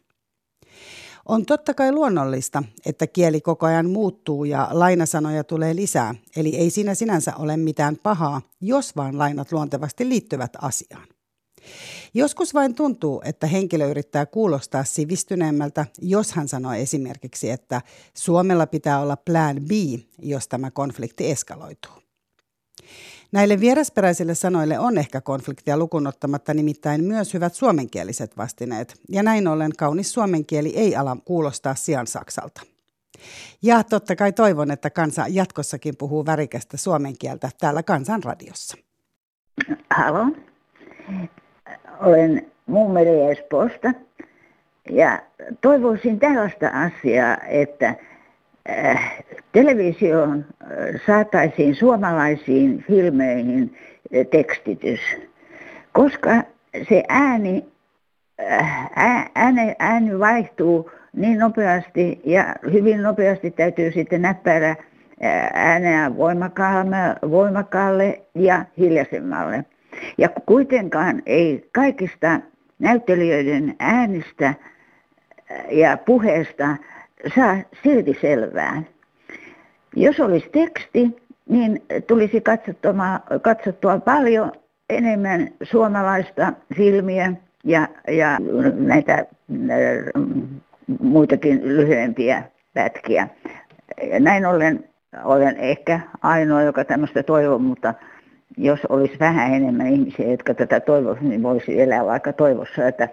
On 1.25 1.45
totta 1.45 1.73
kai 1.73 1.91
luonnollista, 1.91 2.63
että 2.85 3.07
kieli 3.07 3.41
koko 3.41 3.65
ajan 3.65 3.89
muuttuu 3.89 4.45
ja 4.45 4.67
lainasanoja 4.71 5.43
tulee 5.43 5.75
lisää, 5.75 6.15
eli 6.35 6.55
ei 6.55 6.69
siinä 6.69 6.95
sinänsä 6.95 7.35
ole 7.35 7.57
mitään 7.57 7.97
pahaa, 8.03 8.41
jos 8.61 8.95
vain 8.95 9.17
lainat 9.17 9.51
luontevasti 9.51 10.09
liittyvät 10.09 10.51
asiaan. 10.61 11.07
Joskus 12.13 12.53
vain 12.53 12.75
tuntuu, 12.75 13.21
että 13.25 13.47
henkilö 13.47 13.87
yrittää 13.87 14.25
kuulostaa 14.25 14.83
sivistyneemmältä, 14.83 15.85
jos 16.01 16.31
hän 16.31 16.47
sanoo 16.47 16.73
esimerkiksi, 16.73 17.49
että 17.49 17.81
Suomella 18.13 18.67
pitää 18.67 18.99
olla 18.99 19.17
plan 19.17 19.55
B, 19.55 19.71
jos 20.21 20.47
tämä 20.47 20.71
konflikti 20.71 21.31
eskaloituu. 21.31 21.91
Näille 23.31 23.59
vierasperäisille 23.59 24.35
sanoille 24.35 24.79
on 24.79 24.97
ehkä 24.97 25.21
konfliktia 25.21 25.77
lukunottamatta 25.77 26.53
nimittäin 26.53 27.03
myös 27.03 27.33
hyvät 27.33 27.53
suomenkieliset 27.53 28.37
vastineet, 28.37 29.01
ja 29.09 29.23
näin 29.23 29.47
ollen 29.47 29.71
kaunis 29.77 30.13
suomen 30.13 30.45
kieli 30.45 30.73
ei 30.75 30.95
ala 30.95 31.17
kuulostaa 31.25 31.75
sian 31.75 32.07
saksalta. 32.07 32.61
Ja 33.61 33.83
totta 33.83 34.15
kai 34.15 34.33
toivon, 34.33 34.71
että 34.71 34.89
kansa 34.89 35.25
jatkossakin 35.29 35.97
puhuu 35.97 36.25
värikästä 36.25 36.77
suomen 36.77 37.17
kieltä 37.17 37.49
täällä 37.59 37.83
Kansanradiossa. 37.83 38.77
Halo 39.95 40.25
olen 41.99 42.45
mummeli 42.65 43.31
Espoosta 43.31 43.93
ja 44.89 45.19
toivoisin 45.61 46.19
tällaista 46.19 46.69
asiaa, 46.69 47.37
että 47.47 47.95
äh, 48.69 49.23
televisioon 49.51 50.45
äh, 50.61 50.67
saataisiin 51.05 51.75
suomalaisiin 51.75 52.83
filmeihin 52.87 53.75
äh, 54.15 54.25
tekstitys, 54.31 54.99
koska 55.91 56.43
se 56.89 57.03
ääni, 57.09 57.65
ääni, 59.35 59.75
ääni 59.79 60.19
vaihtuu 60.19 60.91
niin 61.13 61.39
nopeasti 61.39 62.21
ja 62.25 62.55
hyvin 62.71 63.03
nopeasti 63.03 63.51
täytyy 63.51 63.91
sitten 63.91 64.21
näppäillä 64.21 64.75
ääneä 65.53 66.17
voimakkaalle, 66.17 66.95
voimakkaalle 67.31 68.21
ja 68.35 68.65
hiljaisemmalle. 68.77 69.65
Ja 70.17 70.29
kuitenkaan 70.45 71.21
ei 71.25 71.69
kaikista 71.71 72.39
näyttelijöiden 72.79 73.75
äänistä 73.79 74.47
äh, 74.47 74.55
ja 75.71 75.97
puheesta 75.97 76.77
saa 77.35 77.57
silti 77.83 78.17
selvää. 78.21 78.83
Jos 79.95 80.19
olisi 80.19 80.49
teksti, 80.49 81.15
niin 81.49 81.81
tulisi 82.07 82.41
katsottua, 83.41 83.99
paljon 83.99 84.51
enemmän 84.89 85.47
suomalaista 85.63 86.53
filmiä 86.75 87.33
ja, 87.63 87.87
ja 88.07 88.37
näitä 88.73 89.13
äh, 89.13 89.25
muitakin 90.99 91.61
lyhyempiä 91.63 92.43
pätkiä. 92.73 93.27
Ja 94.11 94.19
näin 94.19 94.45
ollen 94.45 94.89
olen 95.23 95.57
ehkä 95.57 95.99
ainoa, 96.21 96.61
joka 96.61 96.85
tämmöistä 96.85 97.23
toivoo, 97.23 97.59
mutta 97.59 97.93
jos 98.57 98.79
olisi 98.89 99.19
vähän 99.19 99.53
enemmän 99.53 99.87
ihmisiä, 99.87 100.31
jotka 100.31 100.53
tätä 100.53 100.79
toivoisivat, 100.79 101.29
niin 101.29 101.43
voisi 101.43 101.81
elää 101.81 102.05
vaikka 102.05 102.33
toivossa, 102.33 102.87
että 102.87 103.09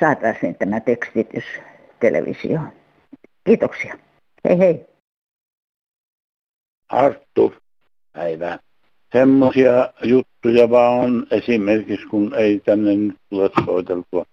saataisiin 0.00 0.54
tämä 0.54 0.80
tekstitys 0.80 1.44
televisioon. 2.00 2.72
Kiitoksia. 3.44 3.98
Hei 4.48 4.58
hei. 4.58 4.86
Arttu, 6.88 7.54
päivä. 8.12 8.58
semmoisia 9.12 9.92
juttuja 10.02 10.70
vaan 10.70 11.00
on 11.00 11.26
esimerkiksi, 11.30 12.06
kun 12.06 12.34
ei 12.34 12.60
tänne 12.60 12.96
nyt 12.96 13.16
tule 13.30 13.50
soiteltua, 13.64 14.24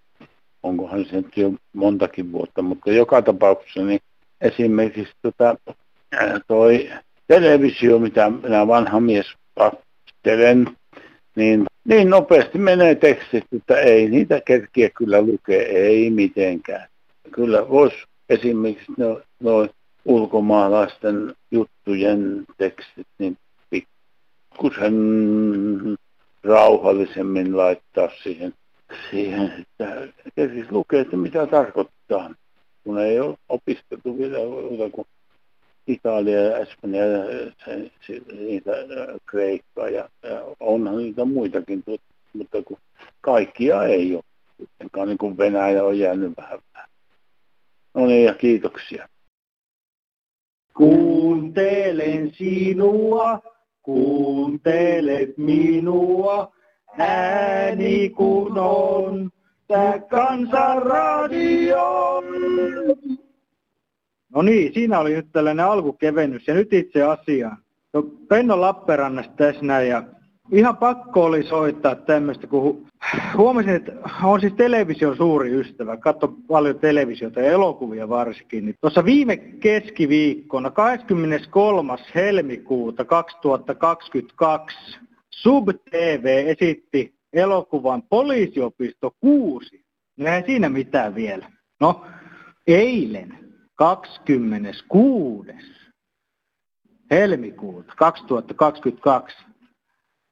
onkohan 0.63 1.05
se 1.05 1.15
nyt 1.15 1.37
jo 1.37 1.51
montakin 1.73 2.31
vuotta, 2.31 2.61
mutta 2.61 2.91
joka 2.91 3.21
tapauksessa 3.21 3.81
niin 3.81 3.99
esimerkiksi 4.41 5.13
tota, 5.21 5.55
toi 6.47 6.89
televisio, 7.27 7.99
mitä 7.99 8.29
minä 8.29 8.67
vanha 8.67 8.99
mies 8.99 9.25
katselen, 10.23 10.77
niin, 11.35 11.65
niin 11.85 12.09
nopeasti 12.09 12.57
menee 12.57 12.95
tekstit, 12.95 13.43
että 13.51 13.77
ei 13.77 14.09
niitä 14.09 14.41
kerkiä 14.45 14.89
kyllä 14.89 15.21
lukea, 15.21 15.61
ei 15.67 16.09
mitenkään. 16.09 16.87
Kyllä 17.31 17.69
voisi 17.69 17.97
esimerkiksi 18.29 18.91
no, 18.97 19.21
no 19.39 19.67
ulkomaalaisten 20.05 21.33
juttujen 21.51 22.45
tekstit, 22.57 23.07
niin 23.19 23.37
pikkusen 23.69 24.95
rauhallisemmin 26.43 27.57
laittaa 27.57 28.09
siihen, 28.23 28.53
siihen 29.09 29.51
että 29.61 30.07
kerkisi 30.35 30.71
lukea, 30.71 31.01
että 31.01 31.17
mitä 31.17 31.47
tarkoittaa, 31.47 32.33
kun 32.83 32.99
ei 32.99 33.19
ole 33.19 33.37
opiskeltu 33.49 34.17
vielä 34.17 34.37
kuin 34.91 35.07
Italia 35.87 36.41
ja 36.41 36.57
Espanja 36.57 37.05
ja 37.05 37.19
niitä 38.39 38.71
Kreikkaa 39.25 39.89
ja, 39.89 40.09
ja 40.23 40.45
onhan 40.59 40.97
niitä 40.97 41.25
muitakin, 41.25 41.83
mutta 42.33 42.63
kun 42.63 42.77
kaikkia 43.21 43.83
ei 43.83 44.15
ole. 44.15 44.23
Kuitenkaan 44.57 45.07
niin 45.07 45.17
kuin 45.17 45.37
Venäjä 45.37 45.83
on 45.83 45.99
jäänyt 45.99 46.33
vähän 46.37 46.59
vähän. 46.73 46.89
No 47.93 48.05
niin 48.05 48.25
ja 48.25 48.33
kiitoksia. 48.33 49.09
Kuuntelen 50.73 52.31
sinua, 52.35 53.39
kuuntelet 53.81 55.37
minua, 55.37 56.53
ääni 56.97 58.09
kun 58.09 58.57
on, 58.57 59.31
tää 59.67 59.99
kansanradio. 59.99 61.81
No 64.35 64.41
niin, 64.41 64.73
siinä 64.73 64.99
oli 64.99 65.13
nyt 65.13 65.27
tällainen 65.31 65.65
alkukevennys 65.65 66.47
ja 66.47 66.53
nyt 66.53 66.73
itse 66.73 67.03
asiaan. 67.03 67.57
No, 67.93 68.03
Penno 68.27 68.61
Lappeenrannasta 68.61 69.33
tässä 69.33 69.65
näin 69.65 69.89
ja 69.89 70.03
ihan 70.51 70.77
pakko 70.77 71.23
oli 71.23 71.43
soittaa 71.43 71.95
tämmöistä, 71.95 72.47
kun 72.47 72.87
huomasin, 73.37 73.75
että 73.75 73.91
on 74.23 74.39
siis 74.39 74.53
television 74.53 75.17
suuri 75.17 75.59
ystävä, 75.59 75.97
katso 75.97 76.33
paljon 76.47 76.79
televisiota 76.79 77.39
ja 77.39 77.51
elokuvia 77.51 78.09
varsinkin. 78.09 78.65
Niin 78.65 78.75
tuossa 78.81 79.05
viime 79.05 79.37
keskiviikkona, 79.37 80.71
23. 80.71 81.93
helmikuuta 82.15 83.05
2022, 83.05 84.77
Sub 85.29 85.69
TV 85.89 86.43
esitti 86.47 87.13
elokuvan 87.33 88.03
Poliisiopisto 88.09 89.15
6. 89.19 89.81
Eihän 90.19 90.43
siinä 90.45 90.69
mitään 90.69 91.15
vielä. 91.15 91.51
No, 91.79 92.05
eilen 92.67 93.50
26. 93.81 95.51
helmikuuta 97.11 97.93
2022 97.97 99.37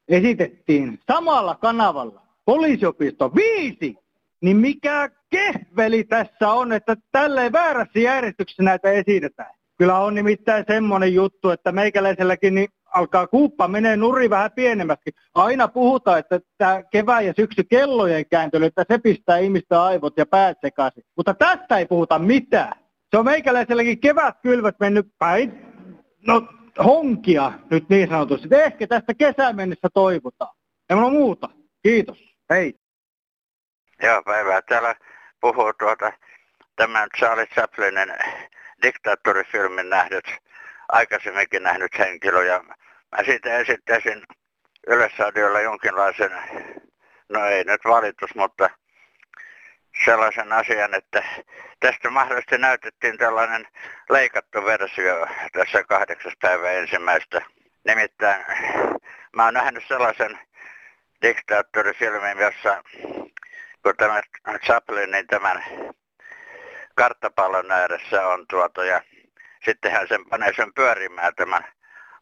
esitettiin 0.08 1.00
samalla 1.12 1.56
kanavalla 1.56 2.22
poliisiopisto 2.46 3.36
5, 3.36 3.96
niin 4.41 4.58
mikä 4.58 5.10
kehveli 5.29 6.03
tässä 6.03 6.50
on, 6.50 6.74
että 6.74 6.96
tälleen 7.12 7.51
väärässä 7.51 8.00
järjestyksessä 8.00 8.63
näitä 8.63 8.91
esitetään. 8.91 9.53
Kyllä 9.77 10.00
on 10.00 10.15
nimittäin 10.15 10.65
semmoinen 10.68 11.13
juttu, 11.13 11.50
että 11.50 11.72
meikäläiselläkin 11.72 12.56
niin 12.56 12.70
alkaa 12.94 13.27
kuuppa 13.27 13.68
menee 13.68 13.98
nuri 13.98 14.29
vähän 14.29 14.51
pienemmäksi. 14.51 15.12
Aina 15.34 15.68
puhutaan, 15.68 16.20
että 16.20 16.39
tämä 16.58 16.84
kevään 16.84 17.25
ja 17.25 17.34
syksy 17.36 17.63
kellojen 17.63 18.25
kääntely, 18.25 18.65
että 18.65 18.86
se 18.91 18.98
pistää 18.98 19.38
ihmistä 19.38 19.84
aivot 19.84 20.18
ja 20.18 20.25
päät 20.25 20.58
sekaisin. 20.62 21.03
Mutta 21.18 21.34
tästä 21.34 21.77
ei 21.77 21.86
puhuta 21.86 22.20
mitään. 22.20 22.88
Se 23.12 23.18
on 23.18 23.25
meikäläiselläkin 23.25 24.00
kevätkylvät 24.00 24.75
mennyt 24.80 25.08
päin, 25.20 25.66
no 26.28 26.48
honkia 26.84 27.51
nyt 27.72 27.89
niin 27.89 28.10
sanotusti. 28.10 28.48
Ehkä 28.52 28.88
tästä 28.88 29.13
kesän 29.13 29.56
mennessä 29.56 29.88
toivotaan. 29.93 30.56
Ei 30.89 30.95
mulla 30.95 31.10
muuta. 31.10 31.50
Kiitos. 31.84 32.17
Hei. 32.50 32.74
Joo, 34.04 34.24
päivää. 34.24 34.62
Täällä 34.62 34.95
puhuu 35.41 35.74
tuota, 35.80 36.13
tämän 36.76 37.10
Charlie 37.17 37.45
Chaplinin 37.45 38.13
diktaattorifilmin 38.84 39.89
nähnyt, 39.89 40.26
aikaisemminkin 40.89 41.63
nähnyt 41.63 42.00
henkilö. 42.00 42.45
Ja 42.45 42.63
mä 43.12 43.24
siitä 43.26 43.58
esittäisin 43.58 44.24
Yleisradiolla 44.88 45.62
jonkinlaisen, 45.62 46.32
no 47.30 47.45
ei 47.45 47.63
nyt 47.63 47.82
valitus, 47.86 48.36
mutta 48.36 48.69
sellaisen 50.06 50.54
asian, 50.54 50.93
että 50.93 51.23
tästä 51.80 52.10
mahdollisesti 52.10 52.58
näytettiin 52.58 53.17
tällainen 53.17 53.67
leikattu 54.10 54.65
versio 54.65 55.28
tässä 55.52 55.84
kahdeksas 55.84 56.34
päivä 56.41 56.71
ensimmäistä. 56.71 57.41
Nimittäin 57.86 58.45
mä 59.36 59.45
oon 59.45 59.54
nähnyt 59.54 59.84
sellaisen 59.88 60.39
diktaattorifilmin, 61.21 62.38
jossa 62.38 62.84
kun 63.84 63.93
tämä 63.97 64.21
Chaplin, 64.65 65.12
niin 65.12 65.28
tämän 65.28 65.63
karttapallon 66.95 67.71
ääressä 67.71 68.28
on 68.28 68.45
tuoto 68.49 68.84
ja 68.84 69.02
sitten 69.65 69.91
hän 69.91 70.08
sen 70.08 70.25
panee 70.30 70.54
sen 70.56 70.73
pyörimään 70.73 71.36
tämän 71.36 71.63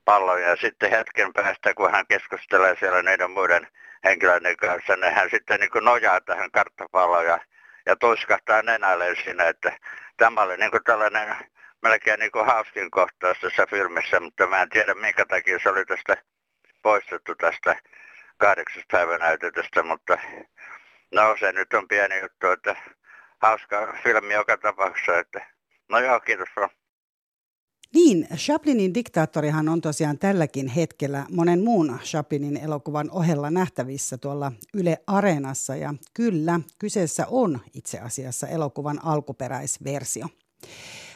pallon 0.06 0.41
ja 0.41 0.56
sitten 0.56 0.91
hetken 0.91 1.34
päästä, 1.34 1.73
kun 1.73 1.91
hän 1.91 2.08
keskustelee 2.08 2.75
siellä 2.80 3.01
niiden 3.01 3.32
muiden 3.32 3.67
henkilöiden 4.03 4.58
kanssa, 4.58 4.95
niin 4.95 5.13
hän 5.13 5.30
sitten 5.30 5.60
niin 5.60 5.86
nojaa 5.86 6.21
tähän 6.21 6.51
karttapalloon 6.51 7.25
ja 7.25 7.39
ja 7.88 7.95
tuiskahtaa 7.95 8.62
nenälleen 8.62 9.15
siinä, 9.23 9.43
että 9.47 9.78
tämä 10.17 10.41
oli 10.41 10.58
niin 10.58 10.71
kuin 10.71 10.84
tällainen 10.84 11.36
melkein 11.82 12.19
niin 12.19 12.32
kuin 12.32 12.45
hauskin 12.45 12.91
kohtaus 12.91 13.38
tässä 13.39 13.65
filmissä, 13.69 14.19
mutta 14.19 14.47
mä 14.47 14.62
en 14.62 14.69
tiedä 14.69 14.93
minkä 14.93 15.26
takia 15.26 15.60
se 15.63 15.69
oli 15.69 15.86
tästä 15.86 16.17
poistettu 16.82 17.36
tästä 17.36 17.76
kahdeksas 18.38 18.84
päivän 18.91 19.19
näytetystä, 19.19 19.84
mutta 19.84 20.17
no 21.12 21.36
se 21.39 21.52
nyt 21.52 21.73
on 21.73 21.88
pieni 21.88 22.19
juttu, 22.21 22.47
että 22.47 22.76
hauska 23.41 23.93
filmi 24.04 24.34
joka 24.34 24.58
tapauksessa, 24.58 25.19
että 25.19 25.45
no 25.89 26.00
joo, 26.00 26.19
kiitos 26.19 26.50
vaan. 26.56 26.69
Niin, 27.93 28.28
Chaplinin 28.36 28.93
diktaattorihan 28.93 29.69
on 29.69 29.82
tosiaan 29.82 30.19
tälläkin 30.19 30.67
hetkellä 30.67 31.26
monen 31.30 31.63
muun 31.63 32.00
Chaplinin 32.04 32.58
elokuvan 32.58 33.12
ohella 33.12 33.52
nähtävissä 33.52 34.17
tuolla 34.17 34.52
Yle 34.73 34.97
Areenassa 35.08 35.76
ja 35.76 35.93
kyllä, 36.13 36.60
kyseessä 36.80 37.28
on 37.28 37.60
itse 37.73 38.00
asiassa 38.00 38.47
elokuvan 38.47 39.06
alkuperäisversio. 39.06 40.28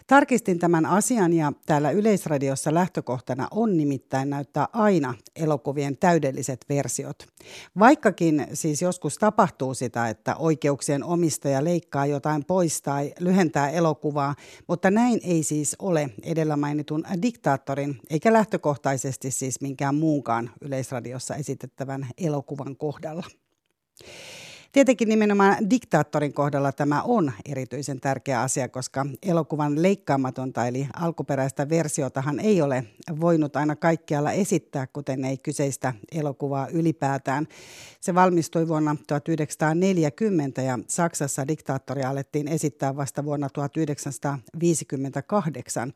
Tarkistin 0.07 0.59
tämän 0.59 0.85
asian 0.85 1.33
ja 1.33 1.53
täällä 1.65 1.91
Yleisradiossa 1.91 2.73
lähtökohtana 2.73 3.47
on 3.51 3.77
nimittäin 3.77 4.29
näyttää 4.29 4.67
aina 4.73 5.13
elokuvien 5.35 5.97
täydelliset 5.97 6.65
versiot. 6.69 7.27
Vaikkakin 7.79 8.47
siis 8.53 8.81
joskus 8.81 9.17
tapahtuu 9.17 9.73
sitä, 9.73 10.09
että 10.09 10.35
oikeuksien 10.35 11.03
omistaja 11.03 11.63
leikkaa 11.63 12.05
jotain 12.05 12.45
pois 12.45 12.81
tai 12.81 13.13
lyhentää 13.19 13.69
elokuvaa, 13.69 14.35
mutta 14.67 14.91
näin 14.91 15.19
ei 15.23 15.43
siis 15.43 15.75
ole 15.79 16.09
edellä 16.23 16.57
mainitun 16.57 17.03
diktaattorin 17.21 17.99
eikä 18.09 18.33
lähtökohtaisesti 18.33 19.31
siis 19.31 19.61
minkään 19.61 19.95
muunkaan 19.95 20.49
Yleisradiossa 20.61 21.35
esitettävän 21.35 22.07
elokuvan 22.17 22.75
kohdalla. 22.77 23.27
Tietenkin 24.71 25.09
nimenomaan 25.09 25.69
diktaattorin 25.69 26.33
kohdalla 26.33 26.71
tämä 26.71 27.01
on 27.01 27.31
erityisen 27.45 28.01
tärkeä 28.01 28.41
asia, 28.41 28.69
koska 28.69 29.05
elokuvan 29.23 29.81
leikkaamatonta 29.81 30.67
eli 30.67 30.87
alkuperäistä 30.93 31.69
versiotahan 31.69 32.39
ei 32.39 32.61
ole 32.61 32.85
voinut 33.19 33.55
aina 33.55 33.75
kaikkialla 33.75 34.31
esittää, 34.31 34.87
kuten 34.87 35.25
ei 35.25 35.37
kyseistä 35.37 35.93
elokuvaa 36.11 36.67
ylipäätään. 36.67 37.47
Se 37.99 38.15
valmistui 38.15 38.67
vuonna 38.67 38.95
1940 39.07 40.61
ja 40.61 40.79
Saksassa 40.87 41.47
diktaattoria 41.47 42.09
alettiin 42.09 42.47
esittää 42.47 42.95
vasta 42.95 43.25
vuonna 43.25 43.49
1958. 43.49 45.93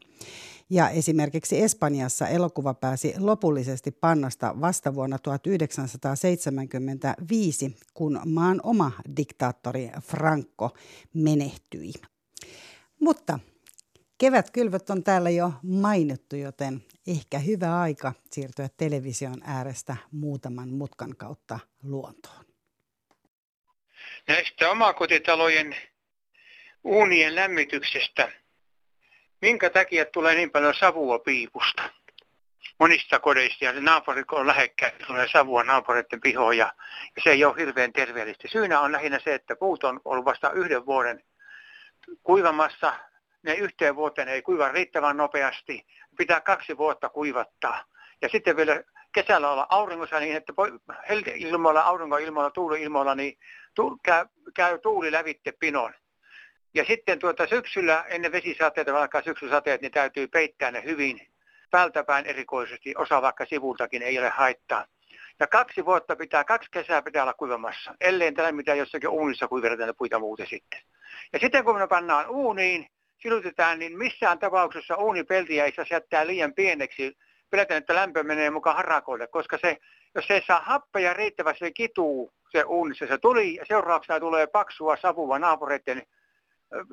Ja 0.70 0.90
esimerkiksi 0.90 1.62
Espanjassa 1.62 2.28
elokuva 2.28 2.74
pääsi 2.74 3.14
lopullisesti 3.20 3.92
pannasta 3.92 4.62
vasta 4.62 4.96
vuonna 4.96 5.20
1975, 5.20 7.78
kun 7.94 8.22
maan 8.26 8.60
oma 8.64 8.92
diktaattori 9.18 9.90
Franco 10.02 10.72
menehtyi. 11.14 11.94
Mutta 13.00 13.40
kevätkylvöt 14.18 14.90
on 14.90 15.04
täällä 15.04 15.30
jo 15.30 15.54
mainittu, 15.64 16.36
joten 16.36 16.84
ehkä 17.08 17.40
hyvä 17.40 17.80
aika 17.80 18.14
siirtyä 18.32 18.70
television 18.78 19.42
äärestä 19.44 19.98
muutaman 20.12 20.70
mutkan 20.70 21.16
kautta 21.18 21.60
luontoon. 21.84 22.46
Näistä 24.28 24.72
omakotitalojen 24.72 25.76
uunien 26.84 27.36
lämmityksestä 27.36 28.32
minkä 29.42 29.70
takia 29.70 30.06
tulee 30.06 30.36
niin 30.36 30.52
paljon 30.52 30.74
savua 30.74 31.20
piipusta? 31.20 31.84
monista 32.80 33.20
kodeista 33.20 33.66
ja 33.66 33.82
naapurit 33.82 34.32
on 34.32 34.48
lähekkäin, 34.48 34.94
tulee 35.08 35.28
savua 35.28 35.64
naapureiden 35.64 36.22
pihoon 36.22 36.58
ja, 36.58 36.74
ja 37.16 37.22
se 37.24 37.30
ei 37.30 37.46
ole 37.46 37.56
hirveän 37.58 37.94
terveellistä. 37.94 38.48
Syynä 38.48 38.80
on 38.80 38.92
lähinnä 38.92 39.20
se, 39.20 39.34
että 39.34 39.56
puut 39.56 39.84
on 39.84 40.02
ollut 40.06 40.26
vasta 40.26 40.52
yhden 40.52 40.86
vuoden 40.86 41.24
kuivamassa. 42.24 42.94
Ne 43.44 43.54
yhteen 43.54 43.96
vuoteen 43.96 44.28
ei 44.28 44.42
kuiva 44.42 44.70
riittävän 44.70 45.18
nopeasti. 45.18 45.86
Pitää 46.18 46.42
kaksi 46.42 46.78
vuotta 46.78 47.10
kuivattaa. 47.10 47.84
Ja 48.22 48.30
sitten 48.30 48.58
vielä 48.58 48.84
kesällä 49.12 49.52
olla 49.52 49.68
auringossa 49.70 50.20
niin, 50.20 50.36
että 50.36 50.54
ilmoilla, 51.36 51.82
aurinkoilmoilla, 51.82 52.52
tuuliilmoilla, 52.52 53.16
niin 53.16 53.38
tu, 53.76 54.00
käy, 54.04 54.26
käy 54.56 54.80
tuuli 54.80 55.12
lävitte 55.12 55.52
pinon. 55.52 55.94
Ja 56.76 56.86
sitten 56.86 57.20
tuota 57.20 57.48
syksyllä 57.48 58.06
ennen 58.08 58.32
vesisateita, 58.32 58.94
vaikka 58.94 59.22
syksysateet, 59.22 59.82
niin 59.82 59.92
täytyy 59.92 60.28
peittää 60.28 60.72
ne 60.72 60.84
hyvin 60.84 61.28
päältäpäin 61.72 62.26
erikoisesti, 62.26 62.94
osa 62.98 63.22
vaikka 63.22 63.46
sivultakin 63.46 64.02
ei 64.02 64.20
ole 64.20 64.30
haittaa. 64.30 64.86
Ja 65.40 65.48
kaksi 65.48 65.86
vuotta 65.86 66.16
pitää, 66.16 66.44
kaksi 66.44 66.72
kesää 66.72 67.02
pitää 67.02 67.24
olla 67.24 67.34
kuivamassa, 67.34 67.96
ellei 68.02 68.32
tällä 68.32 68.52
mitä 68.52 68.76
jossakin 68.76 69.10
uunissa 69.10 69.48
kuiverata 69.48 69.94
puita 69.94 70.20
muuten 70.20 70.48
sitten. 70.48 70.82
Ja 71.34 71.40
sitten 71.40 71.64
kun 71.64 71.78
me 71.78 71.88
pannaan 71.88 72.30
uuniin, 72.30 72.88
silutetaan, 73.18 73.80
niin 73.80 73.98
missään 73.98 74.40
tapauksessa 74.40 74.96
uunipeltiä 74.96 75.66
ei 75.66 75.74
saa 75.76 75.86
jättää 75.90 76.28
liian 76.28 76.54
pieneksi. 76.54 77.18
Pelätään, 77.50 77.78
että 77.78 77.96
lämpö 77.96 78.24
menee 78.24 78.50
mukaan 78.50 78.76
harakoille, 78.76 79.28
koska 79.28 79.58
se, 79.62 79.78
jos 80.16 80.28
se 80.28 80.34
ei 80.34 80.42
saa 80.48 80.62
happeja 80.62 81.14
riittävästi, 81.14 81.66
se 81.66 81.72
kituu 81.72 82.34
se 82.52 82.64
uunissa. 82.64 83.08
Se 83.08 83.18
tuli 83.18 83.56
ja 83.56 83.66
seurauksena 83.66 84.20
tulee 84.20 84.48
paksua 84.48 84.98
savua 84.98 85.40
naapureiden, 85.40 86.04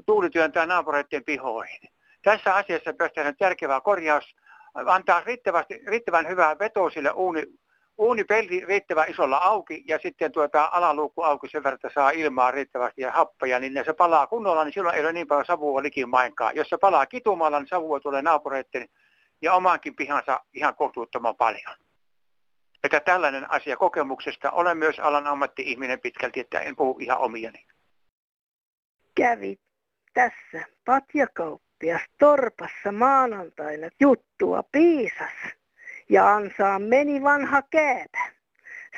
tuulityöntää 0.07 0.67
naapureiden 0.67 1.25
pihoihin. 1.25 1.81
Tässä 2.23 2.55
asiassa 2.55 2.93
pitäisi 2.93 3.15
tehdä 3.15 3.35
järkevää 3.41 3.81
korjaus, 3.81 4.37
antaa 4.75 5.21
riittävästi, 5.21 5.81
riittävän 5.87 6.29
hyvää 6.29 6.59
vetoa 6.59 6.91
sille 6.91 7.11
uuni, 7.11 7.43
uunipelti 7.99 8.65
riittävän 8.65 9.11
isolla 9.11 9.37
auki 9.37 9.85
ja 9.89 9.99
sitten 9.99 10.33
tuota 10.33 10.69
alaluukku 10.73 11.23
auki 11.23 11.49
sen 11.49 11.65
verran, 11.65 11.75
että 11.75 11.91
saa 11.95 12.11
ilmaa 12.11 12.51
riittävästi 12.51 13.03
ja 13.03 13.13
happeja, 13.13 13.59
niin 13.61 13.85
se 13.85 13.93
palaa 13.93 14.27
kunnolla, 14.27 14.65
niin 14.65 14.73
silloin 14.73 14.95
ei 14.95 15.01
ole 15.01 15.13
niin 15.13 15.27
paljon 15.27 15.47
savua 15.47 15.83
likimainkaan. 15.83 16.57
Jos 16.57 16.69
se 16.69 16.77
palaa 16.77 17.07
kitumalla, 17.07 17.59
niin 17.59 17.69
savua 17.69 18.01
tulee 18.01 18.23
naapureiden 18.23 18.89
ja 19.43 19.55
omaankin 19.55 19.97
pihansa 19.97 20.41
ihan 20.55 20.77
kohtuuttoman 20.77 21.37
paljon. 21.37 21.77
Että 22.85 23.01
tällainen 23.01 23.51
asia 23.51 23.77
kokemuksesta. 23.77 24.51
Olen 24.51 24.79
myös 24.79 24.99
alan 24.99 25.27
ammatti-ihminen 25.27 26.01
pitkälti, 26.01 26.41
että 26.41 26.61
en 26.61 26.77
puhu 26.77 26.99
ihan 27.01 27.19
omiani. 27.19 27.67
Kävi 29.15 29.59
tässä 30.15 30.65
patjakauppias 30.85 32.03
torpassa 32.19 32.93
maanantaina 32.93 33.89
juttua 34.01 34.63
piisas 34.73 35.33
ja 36.09 36.35
ansaan 36.35 36.83
meni 36.83 37.23
vanha 37.23 37.63
kääpä. 37.71 38.33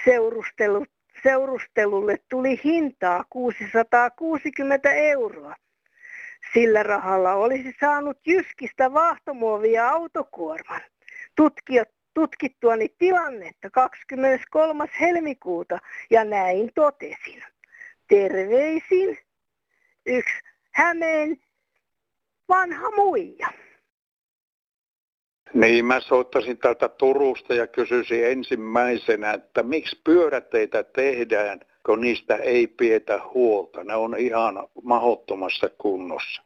Seurustelu, 0.05 0.87
seurustelulle 1.23 2.19
tuli 2.29 2.61
hintaa 2.65 3.25
660 3.31 4.93
euroa. 4.93 5.55
Sillä 6.53 6.83
rahalla 6.83 7.35
olisi 7.35 7.75
saanut 7.81 8.19
Jyskistä 8.27 8.93
vaahtomuovia 8.93 9.89
autokuorman. 9.89 10.81
Tutkijat 11.37 11.89
tutkittuani 12.15 12.89
tilannetta 12.99 13.71
23. 13.71 14.85
helmikuuta 15.01 15.79
ja 16.11 16.25
näin 16.25 16.71
totesin. 16.75 17.43
Terveisin 18.09 19.19
yksi 20.07 20.35
Hämeen 20.71 21.37
vanha 22.49 22.91
muija. 22.91 23.49
Niin, 25.55 25.85
mä 25.85 26.01
soittaisin 26.01 26.59
täältä 26.59 26.89
Turusta 26.89 27.55
ja 27.55 27.67
kysyisin 27.67 28.27
ensimmäisenä, 28.27 29.33
että 29.33 29.63
miksi 29.63 30.01
pyöräteitä 30.05 30.83
tehdään, 30.83 31.61
kun 31.87 32.01
niistä 32.01 32.37
ei 32.37 32.67
pietä 32.67 33.21
huolta. 33.35 33.85
Ne 33.85 33.95
on 33.95 34.17
ihan 34.19 34.69
mahottomassa 34.83 35.69
kunnossa. 35.79 36.43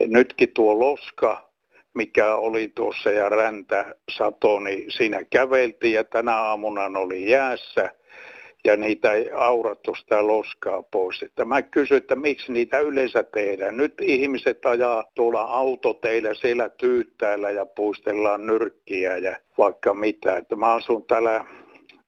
Ja 0.00 0.06
nytkin 0.06 0.52
tuo 0.54 0.78
loska, 0.78 1.50
mikä 1.94 2.34
oli 2.34 2.72
tuossa 2.74 3.10
ja 3.10 3.28
räntä 3.28 3.94
sato, 4.10 4.60
niin 4.60 4.90
siinä 4.90 5.24
käveltiin 5.30 5.94
ja 5.94 6.04
tänä 6.04 6.36
aamuna 6.36 6.84
oli 6.84 7.30
jäässä 7.30 7.90
ja 8.64 8.76
niitä 8.76 9.12
ei 9.12 9.30
aurattu 9.30 9.94
sitä 9.94 10.26
loskaa 10.26 10.82
pois. 10.82 11.22
Että 11.22 11.44
mä 11.44 11.62
kysyn, 11.62 11.96
että 11.96 12.16
miksi 12.16 12.52
niitä 12.52 12.78
yleensä 12.78 13.22
tehdään. 13.22 13.76
Nyt 13.76 13.94
ihmiset 14.00 14.66
ajaa 14.66 15.04
tuolla 15.14 15.42
autoteillä 15.42 16.34
siellä 16.34 16.68
tyyttäällä 16.68 17.50
ja 17.50 17.66
puistellaan 17.66 18.46
nyrkkiä 18.46 19.16
ja 19.16 19.36
vaikka 19.58 19.94
mitä. 19.94 20.36
Että 20.36 20.56
mä 20.56 20.74
asun 20.74 21.04
täällä 21.04 21.44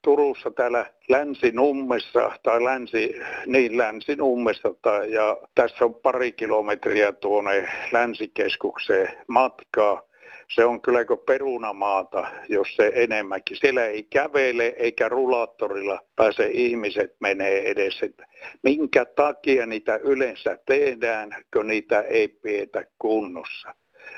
Turussa 0.02 0.50
täällä 0.50 0.86
Länsinummessa 1.08 2.32
tai 2.42 2.64
länsi, 2.64 3.20
niin 3.46 3.78
Länsinummessa 3.78 4.74
tai, 4.82 5.12
ja 5.12 5.36
tässä 5.54 5.84
on 5.84 5.94
pari 5.94 6.32
kilometriä 6.32 7.12
tuonne 7.12 7.68
länsikeskukseen 7.92 9.08
matkaa 9.26 10.09
se 10.54 10.64
on 10.64 10.82
kyllä 10.82 11.04
kuin 11.04 11.20
perunamaata, 11.26 12.28
jos 12.48 12.76
se 12.76 12.92
enemmänkin. 12.94 13.56
Siellä 13.56 13.84
ei 13.84 14.02
kävele 14.02 14.66
eikä 14.66 15.08
rulaattorilla 15.08 16.00
pääse 16.16 16.46
ihmiset 16.52 17.16
menee 17.20 17.70
edes. 17.70 18.02
Että 18.02 18.26
minkä 18.62 19.04
takia 19.04 19.66
niitä 19.66 19.96
yleensä 19.96 20.58
tehdään, 20.66 21.36
kun 21.52 21.66
niitä 21.66 22.00
ei 22.00 22.28
pidetä 22.28 22.84
kunnossa. 22.98 23.74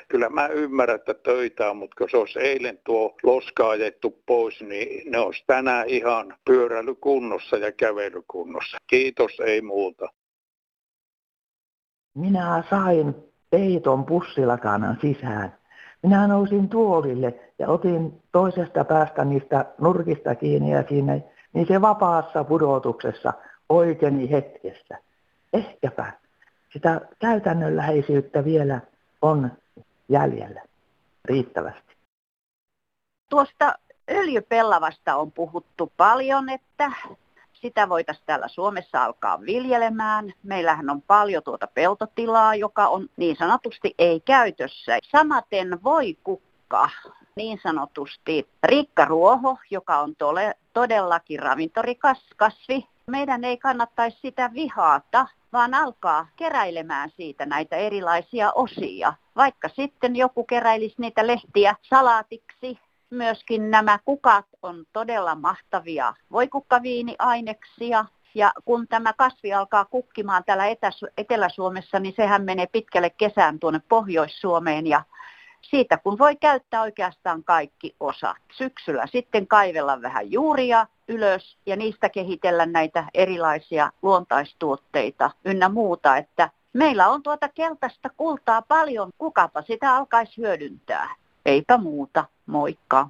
Kyllä 0.07 0.29
mä 0.29 0.47
ymmärrän, 0.47 0.95
että 0.95 1.13
töitä 1.13 1.69
on, 1.69 1.77
mutta 1.77 1.95
kun 1.97 2.09
se 2.09 2.17
olisi 2.17 2.39
eilen 2.39 2.79
tuo 2.85 3.17
loska 3.23 3.69
ajettu 3.69 4.21
pois, 4.25 4.61
niin 4.61 5.11
ne 5.11 5.19
olisi 5.19 5.43
tänään 5.47 5.89
ihan 5.89 6.35
pyöräilykunnossa 6.45 7.57
ja 7.57 7.71
kävelykunnossa. 7.71 8.77
Kiitos, 8.87 9.39
ei 9.39 9.61
muuta. 9.61 10.09
Minä 12.15 12.63
sain 12.69 13.15
peiton 13.49 14.05
pussilakanan 14.05 14.97
sisään 15.01 15.62
minä 16.03 16.27
nousin 16.27 16.69
tuolille 16.69 17.33
ja 17.59 17.67
otin 17.67 18.21
toisesta 18.31 18.83
päästä 18.83 19.25
niistä 19.25 19.65
nurkista 19.77 20.35
kiinni 20.35 20.71
ja 20.71 20.83
siinä, 20.89 21.19
niin 21.53 21.67
se 21.67 21.81
vapaassa 21.81 22.43
pudotuksessa 22.43 23.33
oikeeni 23.69 24.31
hetkessä. 24.31 24.97
Ehkäpä 25.53 26.13
sitä 26.73 27.01
käytännönläheisyyttä 27.19 28.45
vielä 28.45 28.81
on 29.21 29.51
jäljellä 30.09 30.61
riittävästi. 31.25 31.95
Tuosta 33.29 33.75
öljypellavasta 34.11 35.15
on 35.15 35.31
puhuttu 35.31 35.91
paljon, 35.97 36.49
että 36.49 36.91
sitä 37.63 37.89
voitaisiin 37.89 38.25
täällä 38.25 38.47
Suomessa 38.47 39.03
alkaa 39.03 39.41
viljelemään. 39.41 40.33
Meillähän 40.43 40.89
on 40.89 41.01
paljon 41.01 41.43
tuota 41.43 41.67
peltotilaa, 41.67 42.55
joka 42.55 42.87
on 42.87 43.09
niin 43.17 43.35
sanotusti 43.35 43.95
ei 43.97 44.19
käytössä. 44.19 44.97
Samaten 45.11 45.83
voi 45.83 46.17
kukka, 46.23 46.89
niin 47.35 47.59
sanotusti 47.63 48.49
rikkaruoho, 48.63 49.57
joka 49.71 49.99
on 49.99 50.15
tole, 50.15 50.55
todellakin 50.73 51.39
ravintorikas 51.39 52.29
kasvi. 52.35 52.87
Meidän 53.07 53.43
ei 53.43 53.57
kannattaisi 53.57 54.19
sitä 54.21 54.49
vihata, 54.53 55.27
vaan 55.53 55.73
alkaa 55.73 56.27
keräilemään 56.35 57.09
siitä 57.09 57.45
näitä 57.45 57.75
erilaisia 57.75 58.51
osia. 58.51 59.13
Vaikka 59.35 59.69
sitten 59.69 60.15
joku 60.15 60.43
keräilisi 60.43 60.95
niitä 60.97 61.27
lehtiä 61.27 61.75
salaatiksi 61.81 62.79
myöskin 63.13 63.71
nämä 63.71 63.99
kukat 64.05 64.45
on 64.61 64.85
todella 64.93 65.35
mahtavia 65.35 66.13
voikukkaviiniaineksia. 66.31 68.05
Ja 68.35 68.53
kun 68.65 68.87
tämä 68.87 69.13
kasvi 69.13 69.53
alkaa 69.53 69.85
kukkimaan 69.85 70.43
täällä 70.43 70.63
Etelä-Suomessa, 71.17 71.99
niin 71.99 72.13
sehän 72.17 72.43
menee 72.43 72.67
pitkälle 72.67 73.09
kesään 73.09 73.59
tuonne 73.59 73.81
Pohjois-Suomeen 73.89 74.87
ja 74.87 75.03
siitä 75.61 75.97
kun 75.97 76.17
voi 76.17 76.35
käyttää 76.35 76.81
oikeastaan 76.81 77.43
kaikki 77.43 77.95
osat. 77.99 78.37
Syksyllä 78.57 79.07
sitten 79.07 79.47
kaivella 79.47 80.01
vähän 80.01 80.31
juuria 80.31 80.87
ylös 81.07 81.57
ja 81.65 81.75
niistä 81.75 82.09
kehitellä 82.09 82.65
näitä 82.65 83.05
erilaisia 83.13 83.91
luontaistuotteita 84.01 85.31
ynnä 85.45 85.69
muuta, 85.69 86.17
että 86.17 86.49
meillä 86.73 87.09
on 87.09 87.23
tuota 87.23 87.49
keltaista 87.49 88.09
kultaa 88.17 88.61
paljon, 88.61 89.09
kukapa 89.17 89.61
sitä 89.61 89.95
alkaisi 89.95 90.37
hyödyntää. 90.37 91.22
Eipä 91.45 91.77
muuta, 91.77 92.25
moikka. 92.45 93.07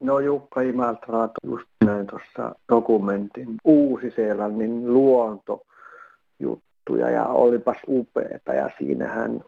No 0.00 0.18
Jukka 0.18 0.60
Imaltra 0.60 1.28
just 1.46 1.68
näin 1.84 2.06
tuossa 2.06 2.54
dokumentin 2.68 3.56
Uusi-Seelannin 3.64 4.94
luontojuttuja 4.94 7.10
ja 7.10 7.24
olipas 7.24 7.76
upeeta 7.88 8.54
ja 8.54 8.70
siinähän 8.78 9.44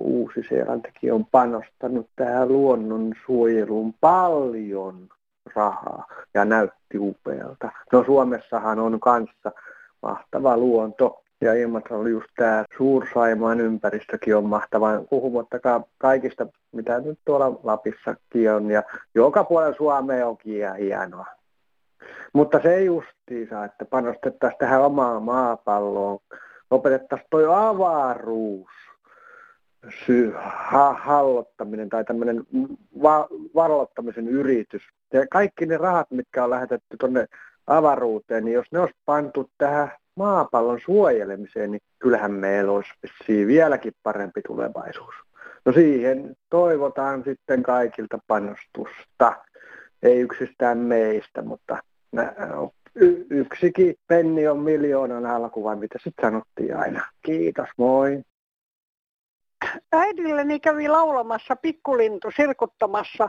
Uusi-Seelantikin 0.00 1.12
on 1.12 1.26
panostanut 1.26 2.10
tähän 2.16 2.48
luonnonsuojeluun 2.48 3.94
paljon 4.00 5.08
rahaa 5.54 6.06
ja 6.34 6.44
näytti 6.44 6.98
upealta. 6.98 7.70
No 7.92 8.04
Suomessahan 8.04 8.78
on 8.78 9.00
kanssa 9.00 9.52
mahtava 10.02 10.56
luonto 10.56 11.23
Ja 11.44 11.54
Imatra 11.54 11.98
oli 11.98 12.10
just 12.10 12.28
tämä 12.36 12.64
Suursaimaan 12.76 13.60
ympäristökin 13.60 14.36
on 14.36 14.44
mahtava, 14.44 14.88
puhumattakaan 15.10 15.84
kaikista, 15.98 16.46
mitä 16.72 17.00
nyt 17.00 17.18
tuolla 17.24 17.60
Lapissakin 17.62 18.52
on. 18.52 18.70
Ja 18.70 18.82
joka 19.14 19.44
puolella 19.44 19.76
Suomea 19.76 20.28
onkin 20.28 20.56
ihan 20.56 20.76
hienoa. 20.76 21.26
Mutta 22.32 22.60
se 22.62 22.82
justiinsa, 22.82 23.64
että 23.64 23.84
panostettaisiin 23.84 24.58
tähän 24.58 24.82
omaan 24.82 25.22
maapalloon, 25.22 26.18
opetettaisiin 26.70 27.28
toi 27.30 27.44
avaruus, 27.48 28.70
sy- 30.06 30.34
ha- 30.36 30.98
hallottaminen 31.00 31.88
tai 31.88 32.04
tämmöinen 32.04 32.42
va- 33.02 33.28
vallottamisen 33.54 34.28
yritys. 34.28 34.82
Ja 35.12 35.26
kaikki 35.30 35.66
ne 35.66 35.76
rahat, 35.76 36.10
mitkä 36.10 36.44
on 36.44 36.50
lähetetty 36.50 36.96
tuonne 37.00 37.26
avaruuteen, 37.66 38.44
niin 38.44 38.54
jos 38.54 38.66
ne 38.72 38.80
olisi 38.80 38.96
pantu 39.04 39.50
tähän 39.58 39.90
maapallon 40.16 40.80
suojelemiseen, 40.84 41.70
niin 41.70 41.80
kyllähän 41.98 42.32
meillä 42.32 42.72
olisi 42.72 43.46
vieläkin 43.46 43.92
parempi 44.02 44.42
tulevaisuus. 44.46 45.14
No 45.64 45.72
siihen 45.72 46.36
toivotaan 46.50 47.24
sitten 47.24 47.62
kaikilta 47.62 48.18
panostusta. 48.26 49.44
Ei 50.02 50.20
yksistään 50.20 50.78
meistä, 50.78 51.42
mutta 51.42 51.78
yksikin 53.30 53.94
penni 54.06 54.48
on 54.48 54.58
miljoonan 54.58 55.26
alku, 55.26 55.64
vai 55.64 55.76
mitä 55.76 55.98
sitten 56.02 56.30
sanottiin 56.30 56.76
aina. 56.76 57.04
Kiitos, 57.22 57.68
moi. 57.76 58.22
Äidilleni 59.92 60.60
kävi 60.60 60.88
laulamassa 60.88 61.56
pikkulintu 61.56 62.30
sirkuttamassa. 62.36 63.28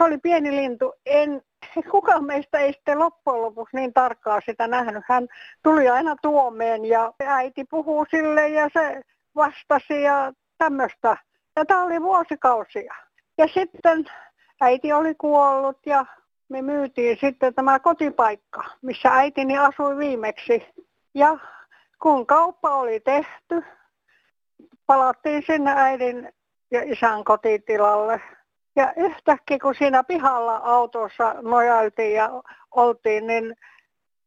Se 0.00 0.04
oli 0.04 0.18
pieni 0.18 0.56
lintu. 0.56 0.92
En, 1.06 1.42
kukaan 1.90 2.24
meistä 2.24 2.58
ei 2.58 2.72
sitten 2.72 2.98
loppujen 2.98 3.42
lopuksi 3.42 3.76
niin 3.76 3.92
tarkkaa 3.92 4.40
sitä 4.46 4.68
nähnyt. 4.68 5.04
Hän 5.08 5.28
tuli 5.62 5.88
aina 5.88 6.16
tuomeen 6.22 6.84
ja 6.84 7.12
äiti 7.26 7.64
puhuu 7.64 8.06
sille 8.10 8.48
ja 8.48 8.68
se 8.72 9.02
vastasi 9.36 10.02
ja 10.02 10.32
tämmöistä. 10.58 11.16
Ja 11.56 11.64
tämä 11.64 11.84
oli 11.84 12.02
vuosikausia. 12.02 12.94
Ja 13.38 13.46
sitten 13.54 14.04
äiti 14.60 14.92
oli 14.92 15.14
kuollut 15.14 15.86
ja 15.86 16.06
me 16.48 16.62
myytiin 16.62 17.18
sitten 17.20 17.54
tämä 17.54 17.78
kotipaikka, 17.78 18.64
missä 18.82 19.08
äitini 19.08 19.58
asui 19.58 19.96
viimeksi. 19.96 20.66
Ja 21.14 21.38
kun 22.02 22.26
kauppa 22.26 22.74
oli 22.74 23.00
tehty, 23.00 23.64
palattiin 24.86 25.42
sinne 25.46 25.72
äidin 25.76 26.32
ja 26.70 26.82
isän 26.92 27.24
kotitilalle. 27.24 28.20
Ja 28.76 28.92
yhtäkkiä 28.96 29.58
kun 29.62 29.74
siinä 29.74 30.04
pihalla 30.04 30.56
autossa 30.56 31.34
nojailtiin 31.42 32.14
ja 32.14 32.30
oltiin, 32.70 33.26
niin 33.26 33.56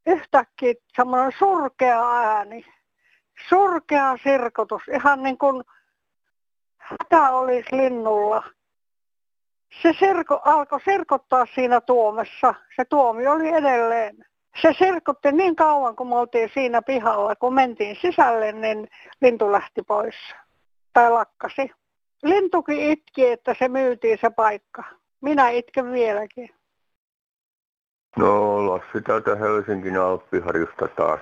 yhtäkkiä 0.05 0.73
semmoinen 0.95 1.31
surkea 1.39 2.09
ääni, 2.09 2.65
surkea 3.49 4.17
sirkotus, 4.23 4.81
ihan 4.95 5.23
niin 5.23 5.37
kuin 5.37 5.63
hätä 6.77 7.31
olisi 7.31 7.75
linnulla 7.75 8.43
se 9.81 9.93
serko, 9.99 10.41
alkoi 10.45 10.79
serkottaa 10.85 11.45
siinä 11.55 11.81
tuomessa. 11.81 12.55
Se 12.75 12.85
tuomi 12.85 13.27
oli 13.27 13.49
edelleen. 13.49 14.25
Se 14.61 14.73
serkotti 14.79 15.31
niin 15.31 15.55
kauan, 15.55 15.95
kun 15.95 16.07
me 16.07 16.15
oltiin 16.15 16.51
siinä 16.53 16.81
pihalla. 16.81 17.35
Kun 17.35 17.53
mentiin 17.53 17.97
sisälle, 18.01 18.51
niin 18.51 18.87
lintu 19.21 19.51
lähti 19.51 19.81
pois. 19.81 20.15
Tai 20.93 21.11
lakkasi. 21.11 21.71
Lintukin 22.23 22.91
itki, 22.91 23.27
että 23.27 23.55
se 23.59 23.67
myytiin 23.67 24.17
se 24.21 24.29
paikka. 24.29 24.83
Minä 25.21 25.49
itken 25.49 25.91
vieläkin. 25.91 26.49
No 28.17 28.67
Lassi 28.67 29.01
täältä 29.03 29.35
Helsingin 29.35 29.97
Alppiharjusta 29.97 30.87
taas. 30.87 31.19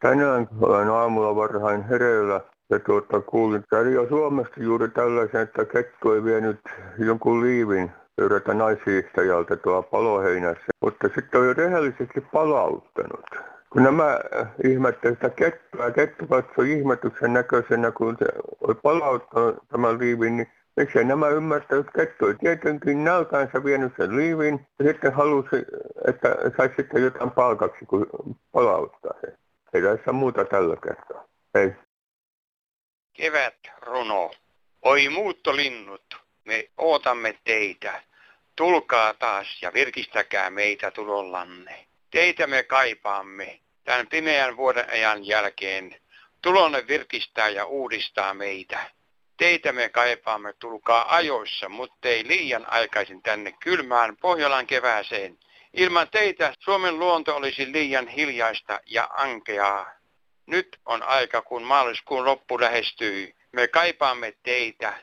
Tänään 0.00 0.48
olen 0.60 0.88
aamulla 0.88 1.36
varhain 1.36 1.82
hereillä 1.82 2.40
ja 2.70 2.78
tuota, 2.78 3.20
kuulin 3.20 3.64
Radio 3.72 4.08
Suomesta 4.08 4.62
juuri 4.62 4.88
tällaisen, 4.88 5.40
että 5.40 5.64
kettu 5.64 6.12
ei 6.12 6.24
vienyt 6.24 6.60
jonkun 6.98 7.40
liivin 7.40 7.92
yhdeltä 8.18 8.54
naishiihtäjältä 8.54 9.56
tuolla 9.56 9.82
paloheinässä, 9.82 10.64
mutta 10.82 11.08
sitten 11.14 11.40
on 11.40 11.46
jo 11.46 11.54
rehellisesti 11.54 12.20
palauttanut. 12.20 13.26
Kun 13.70 13.82
nämä 13.82 14.20
ihmettelivät 14.64 15.18
sitä 15.18 15.30
kettua 15.30 15.90
kettu 15.90 16.26
katsoi 16.26 16.72
ihmetyksen 16.72 17.32
näköisenä, 17.32 17.90
kun 17.90 18.16
se 18.18 18.24
oli 18.60 18.74
palauttanut 18.74 19.56
tämän 19.68 19.98
liivin, 19.98 20.36
niin 20.36 20.52
miksei 20.76 21.04
nämä 21.04 21.28
ymmärtänyt, 21.28 21.86
kettu 21.96 22.34
tietenkin 22.40 23.04
nälkäänsä 23.04 23.64
vienyt 23.64 23.92
sen 23.96 24.16
liivin 24.16 24.66
ja 24.78 24.84
sitten 24.84 25.12
halusi, 25.12 25.56
että 26.08 26.36
saisi 26.56 26.74
sitten 26.76 27.02
jotain 27.02 27.30
palkaksi, 27.30 27.86
kun 27.86 28.06
palauttaa 28.52 29.14
sen. 29.20 29.38
Ei 29.74 29.82
tässä 29.82 30.12
muuta 30.12 30.44
tällä 30.44 30.76
kertaa. 30.76 31.24
Ei. 31.54 31.72
Kevät 33.12 33.58
runo. 33.82 34.30
Oi 34.82 35.08
muuttolinnut, 35.08 36.16
me 36.44 36.68
ootamme 36.76 37.38
teitä. 37.44 38.02
Tulkaa 38.56 39.14
taas 39.14 39.62
ja 39.62 39.72
virkistäkää 39.74 40.50
meitä 40.50 40.90
tulollanne. 40.90 41.89
Teitä 42.10 42.46
me 42.46 42.62
kaipaamme 42.62 43.60
tämän 43.84 44.06
pimeän 44.06 44.56
vuoden 44.56 44.90
ajan 44.90 45.26
jälkeen. 45.26 45.96
Tulonne 46.42 46.86
virkistää 46.86 47.48
ja 47.48 47.64
uudistaa 47.64 48.34
meitä. 48.34 48.90
Teitä 49.36 49.72
me 49.72 49.88
kaipaamme, 49.88 50.52
tulkaa 50.52 51.14
ajoissa, 51.14 51.68
mutta 51.68 52.08
ei 52.08 52.28
liian 52.28 52.70
aikaisin 52.70 53.22
tänne 53.22 53.52
kylmään 53.60 54.16
Pohjolan 54.16 54.66
kevääseen. 54.66 55.38
Ilman 55.74 56.08
teitä 56.10 56.54
Suomen 56.58 56.98
luonto 56.98 57.36
olisi 57.36 57.72
liian 57.72 58.08
hiljaista 58.08 58.80
ja 58.86 59.08
ankeaa. 59.12 59.92
Nyt 60.46 60.80
on 60.86 61.02
aika, 61.02 61.42
kun 61.42 61.62
maaliskuun 61.62 62.24
loppu 62.24 62.60
lähestyy. 62.60 63.34
Me 63.52 63.68
kaipaamme 63.68 64.34
teitä. 64.42 64.94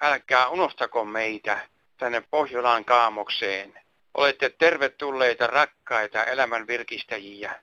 Älkää 0.00 0.48
unohtako 0.48 1.04
meitä 1.04 1.68
tänne 1.96 2.22
Pohjolaan 2.30 2.84
kaamokseen. 2.84 3.82
Olette 4.14 4.50
tervetulleita 4.58 5.46
rakkaita 5.46 6.24
elämän 6.24 6.66
virkistäjiä. 6.66 7.62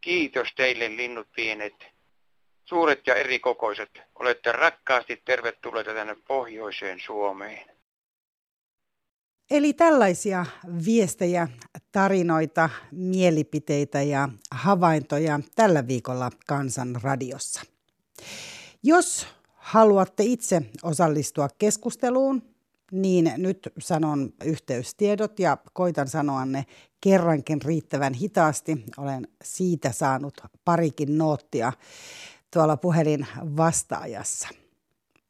Kiitos 0.00 0.48
teille 0.56 0.96
linnut 0.96 1.28
pienet. 1.36 1.74
Suuret 2.64 3.06
ja 3.06 3.14
erikokoiset, 3.14 3.90
olette 4.14 4.52
rakkaasti 4.52 5.22
tervetulleita 5.24 5.94
tänne 5.94 6.16
pohjoiseen 6.28 7.00
Suomeen. 7.00 7.74
Eli 9.50 9.72
tällaisia 9.72 10.46
viestejä, 10.86 11.48
tarinoita, 11.92 12.70
mielipiteitä 12.92 14.02
ja 14.02 14.28
havaintoja 14.50 15.40
tällä 15.54 15.86
viikolla 15.86 16.30
Kansan 16.46 16.96
radiossa. 17.02 17.62
Jos 18.82 19.26
haluatte 19.54 20.22
itse 20.22 20.62
osallistua 20.82 21.48
keskusteluun, 21.58 22.53
niin 22.94 23.32
nyt 23.36 23.68
sanon 23.78 24.32
yhteystiedot 24.44 25.38
ja 25.38 25.58
koitan 25.72 26.08
sanoa 26.08 26.44
ne 26.44 26.66
kerrankin 27.00 27.62
riittävän 27.62 28.14
hitaasti. 28.14 28.84
Olen 28.96 29.28
siitä 29.44 29.92
saanut 29.92 30.40
parikin 30.64 31.18
noottia 31.18 31.72
tuolla 32.52 32.76
puhelin 32.76 33.26
vastaajassa. 33.56 34.48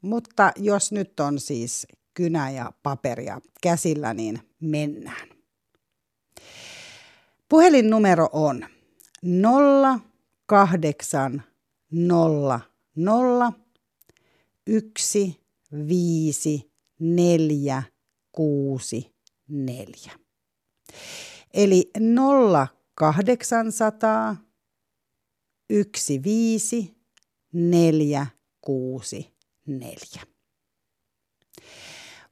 Mutta 0.00 0.52
jos 0.56 0.92
nyt 0.92 1.20
on 1.20 1.40
siis 1.40 1.86
kynä 2.14 2.50
ja 2.50 2.72
paperia 2.82 3.40
käsillä, 3.62 4.14
niin 4.14 4.40
mennään. 4.60 5.28
Puhelinnumero 7.48 8.28
on 8.32 8.66
0800 10.46 11.40
1 14.66 15.40
5 15.88 16.73
neljä, 17.00 17.82
kuusi, 18.32 19.14
neljä. 19.48 20.12
Eli 21.54 21.90
0800 22.94 24.36
15 26.24 26.94
4 27.52 28.26
6 28.60 29.34
4. 29.66 30.22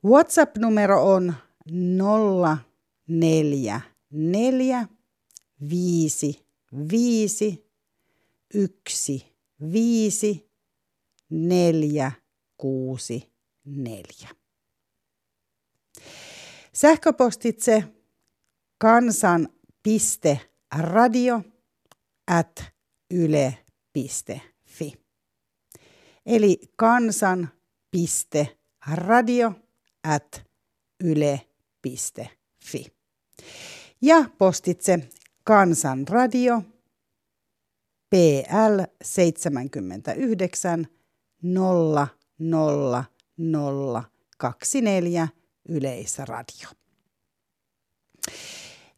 WhatsApp-numero 0.04 1.02
on 1.14 1.34
044 3.06 4.88
5 5.70 6.46
5 6.88 7.64
1 8.54 9.26
5 9.72 10.50
4 11.30 12.12
6 12.56 13.32
4. 13.64 14.41
Sähköpostitse 16.72 17.84
kansan.radio 18.78 21.42
at 22.26 22.64
yle.fi. 23.10 24.94
Eli 26.26 26.58
kansan.radio 26.76 29.52
at 30.02 30.44
yle.fi. 31.04 32.86
Ja 34.02 34.24
postitse 34.38 35.08
kansanradio 35.44 36.62
PL 38.10 38.80
79 39.02 40.02
000 40.64 40.84
24 44.38 45.28
Yleisradio. 45.68 46.68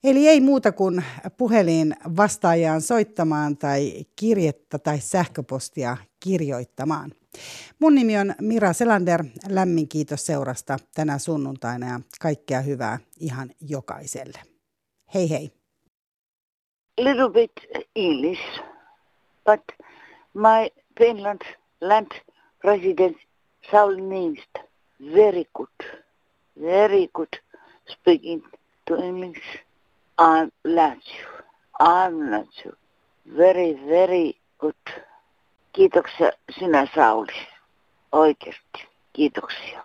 Eli 0.04 0.28
ei 0.28 0.40
muuta 0.40 0.72
kuin 0.72 1.04
puhelin 1.36 1.96
vastaajaan 2.16 2.80
soittamaan 2.80 3.56
tai 3.56 4.04
kirjettä 4.16 4.78
tai 4.78 5.00
sähköpostia 5.00 5.96
kirjoittamaan. 6.20 7.12
Mun 7.78 7.94
nimi 7.94 8.18
on 8.18 8.34
Mira 8.40 8.72
Selander. 8.72 9.24
Lämmin 9.48 9.88
kiitos 9.88 10.26
seurasta 10.26 10.76
tänä 10.94 11.18
sunnuntaina 11.18 11.86
ja 11.86 12.00
kaikkea 12.20 12.60
hyvää 12.60 12.98
ihan 13.20 13.50
jokaiselle. 13.60 14.38
Hei 15.14 15.30
hei. 15.30 15.50
Little 16.98 17.30
bit 17.30 17.52
English, 17.96 18.42
but 19.44 19.88
my 20.34 20.82
Finland 20.98 21.40
land 21.80 22.08
president 22.60 23.16
Saul 23.70 23.94
Niinistö, 23.94 24.60
very 25.14 25.44
good, 25.54 26.03
very 26.60 27.08
good 27.14 27.40
speaking 27.86 28.42
to 28.86 28.96
English. 28.96 29.42
You. 30.18 31.24
I'm 31.80 32.30
love 32.30 32.46
you. 32.64 32.72
Very, 33.36 33.74
very 33.88 34.34
good. 34.58 35.02
Kiitoksia 35.72 36.32
sinä 36.58 36.86
Sauli. 36.94 37.46
Oikeasti. 38.12 38.88
Kiitoksia. 39.12 39.84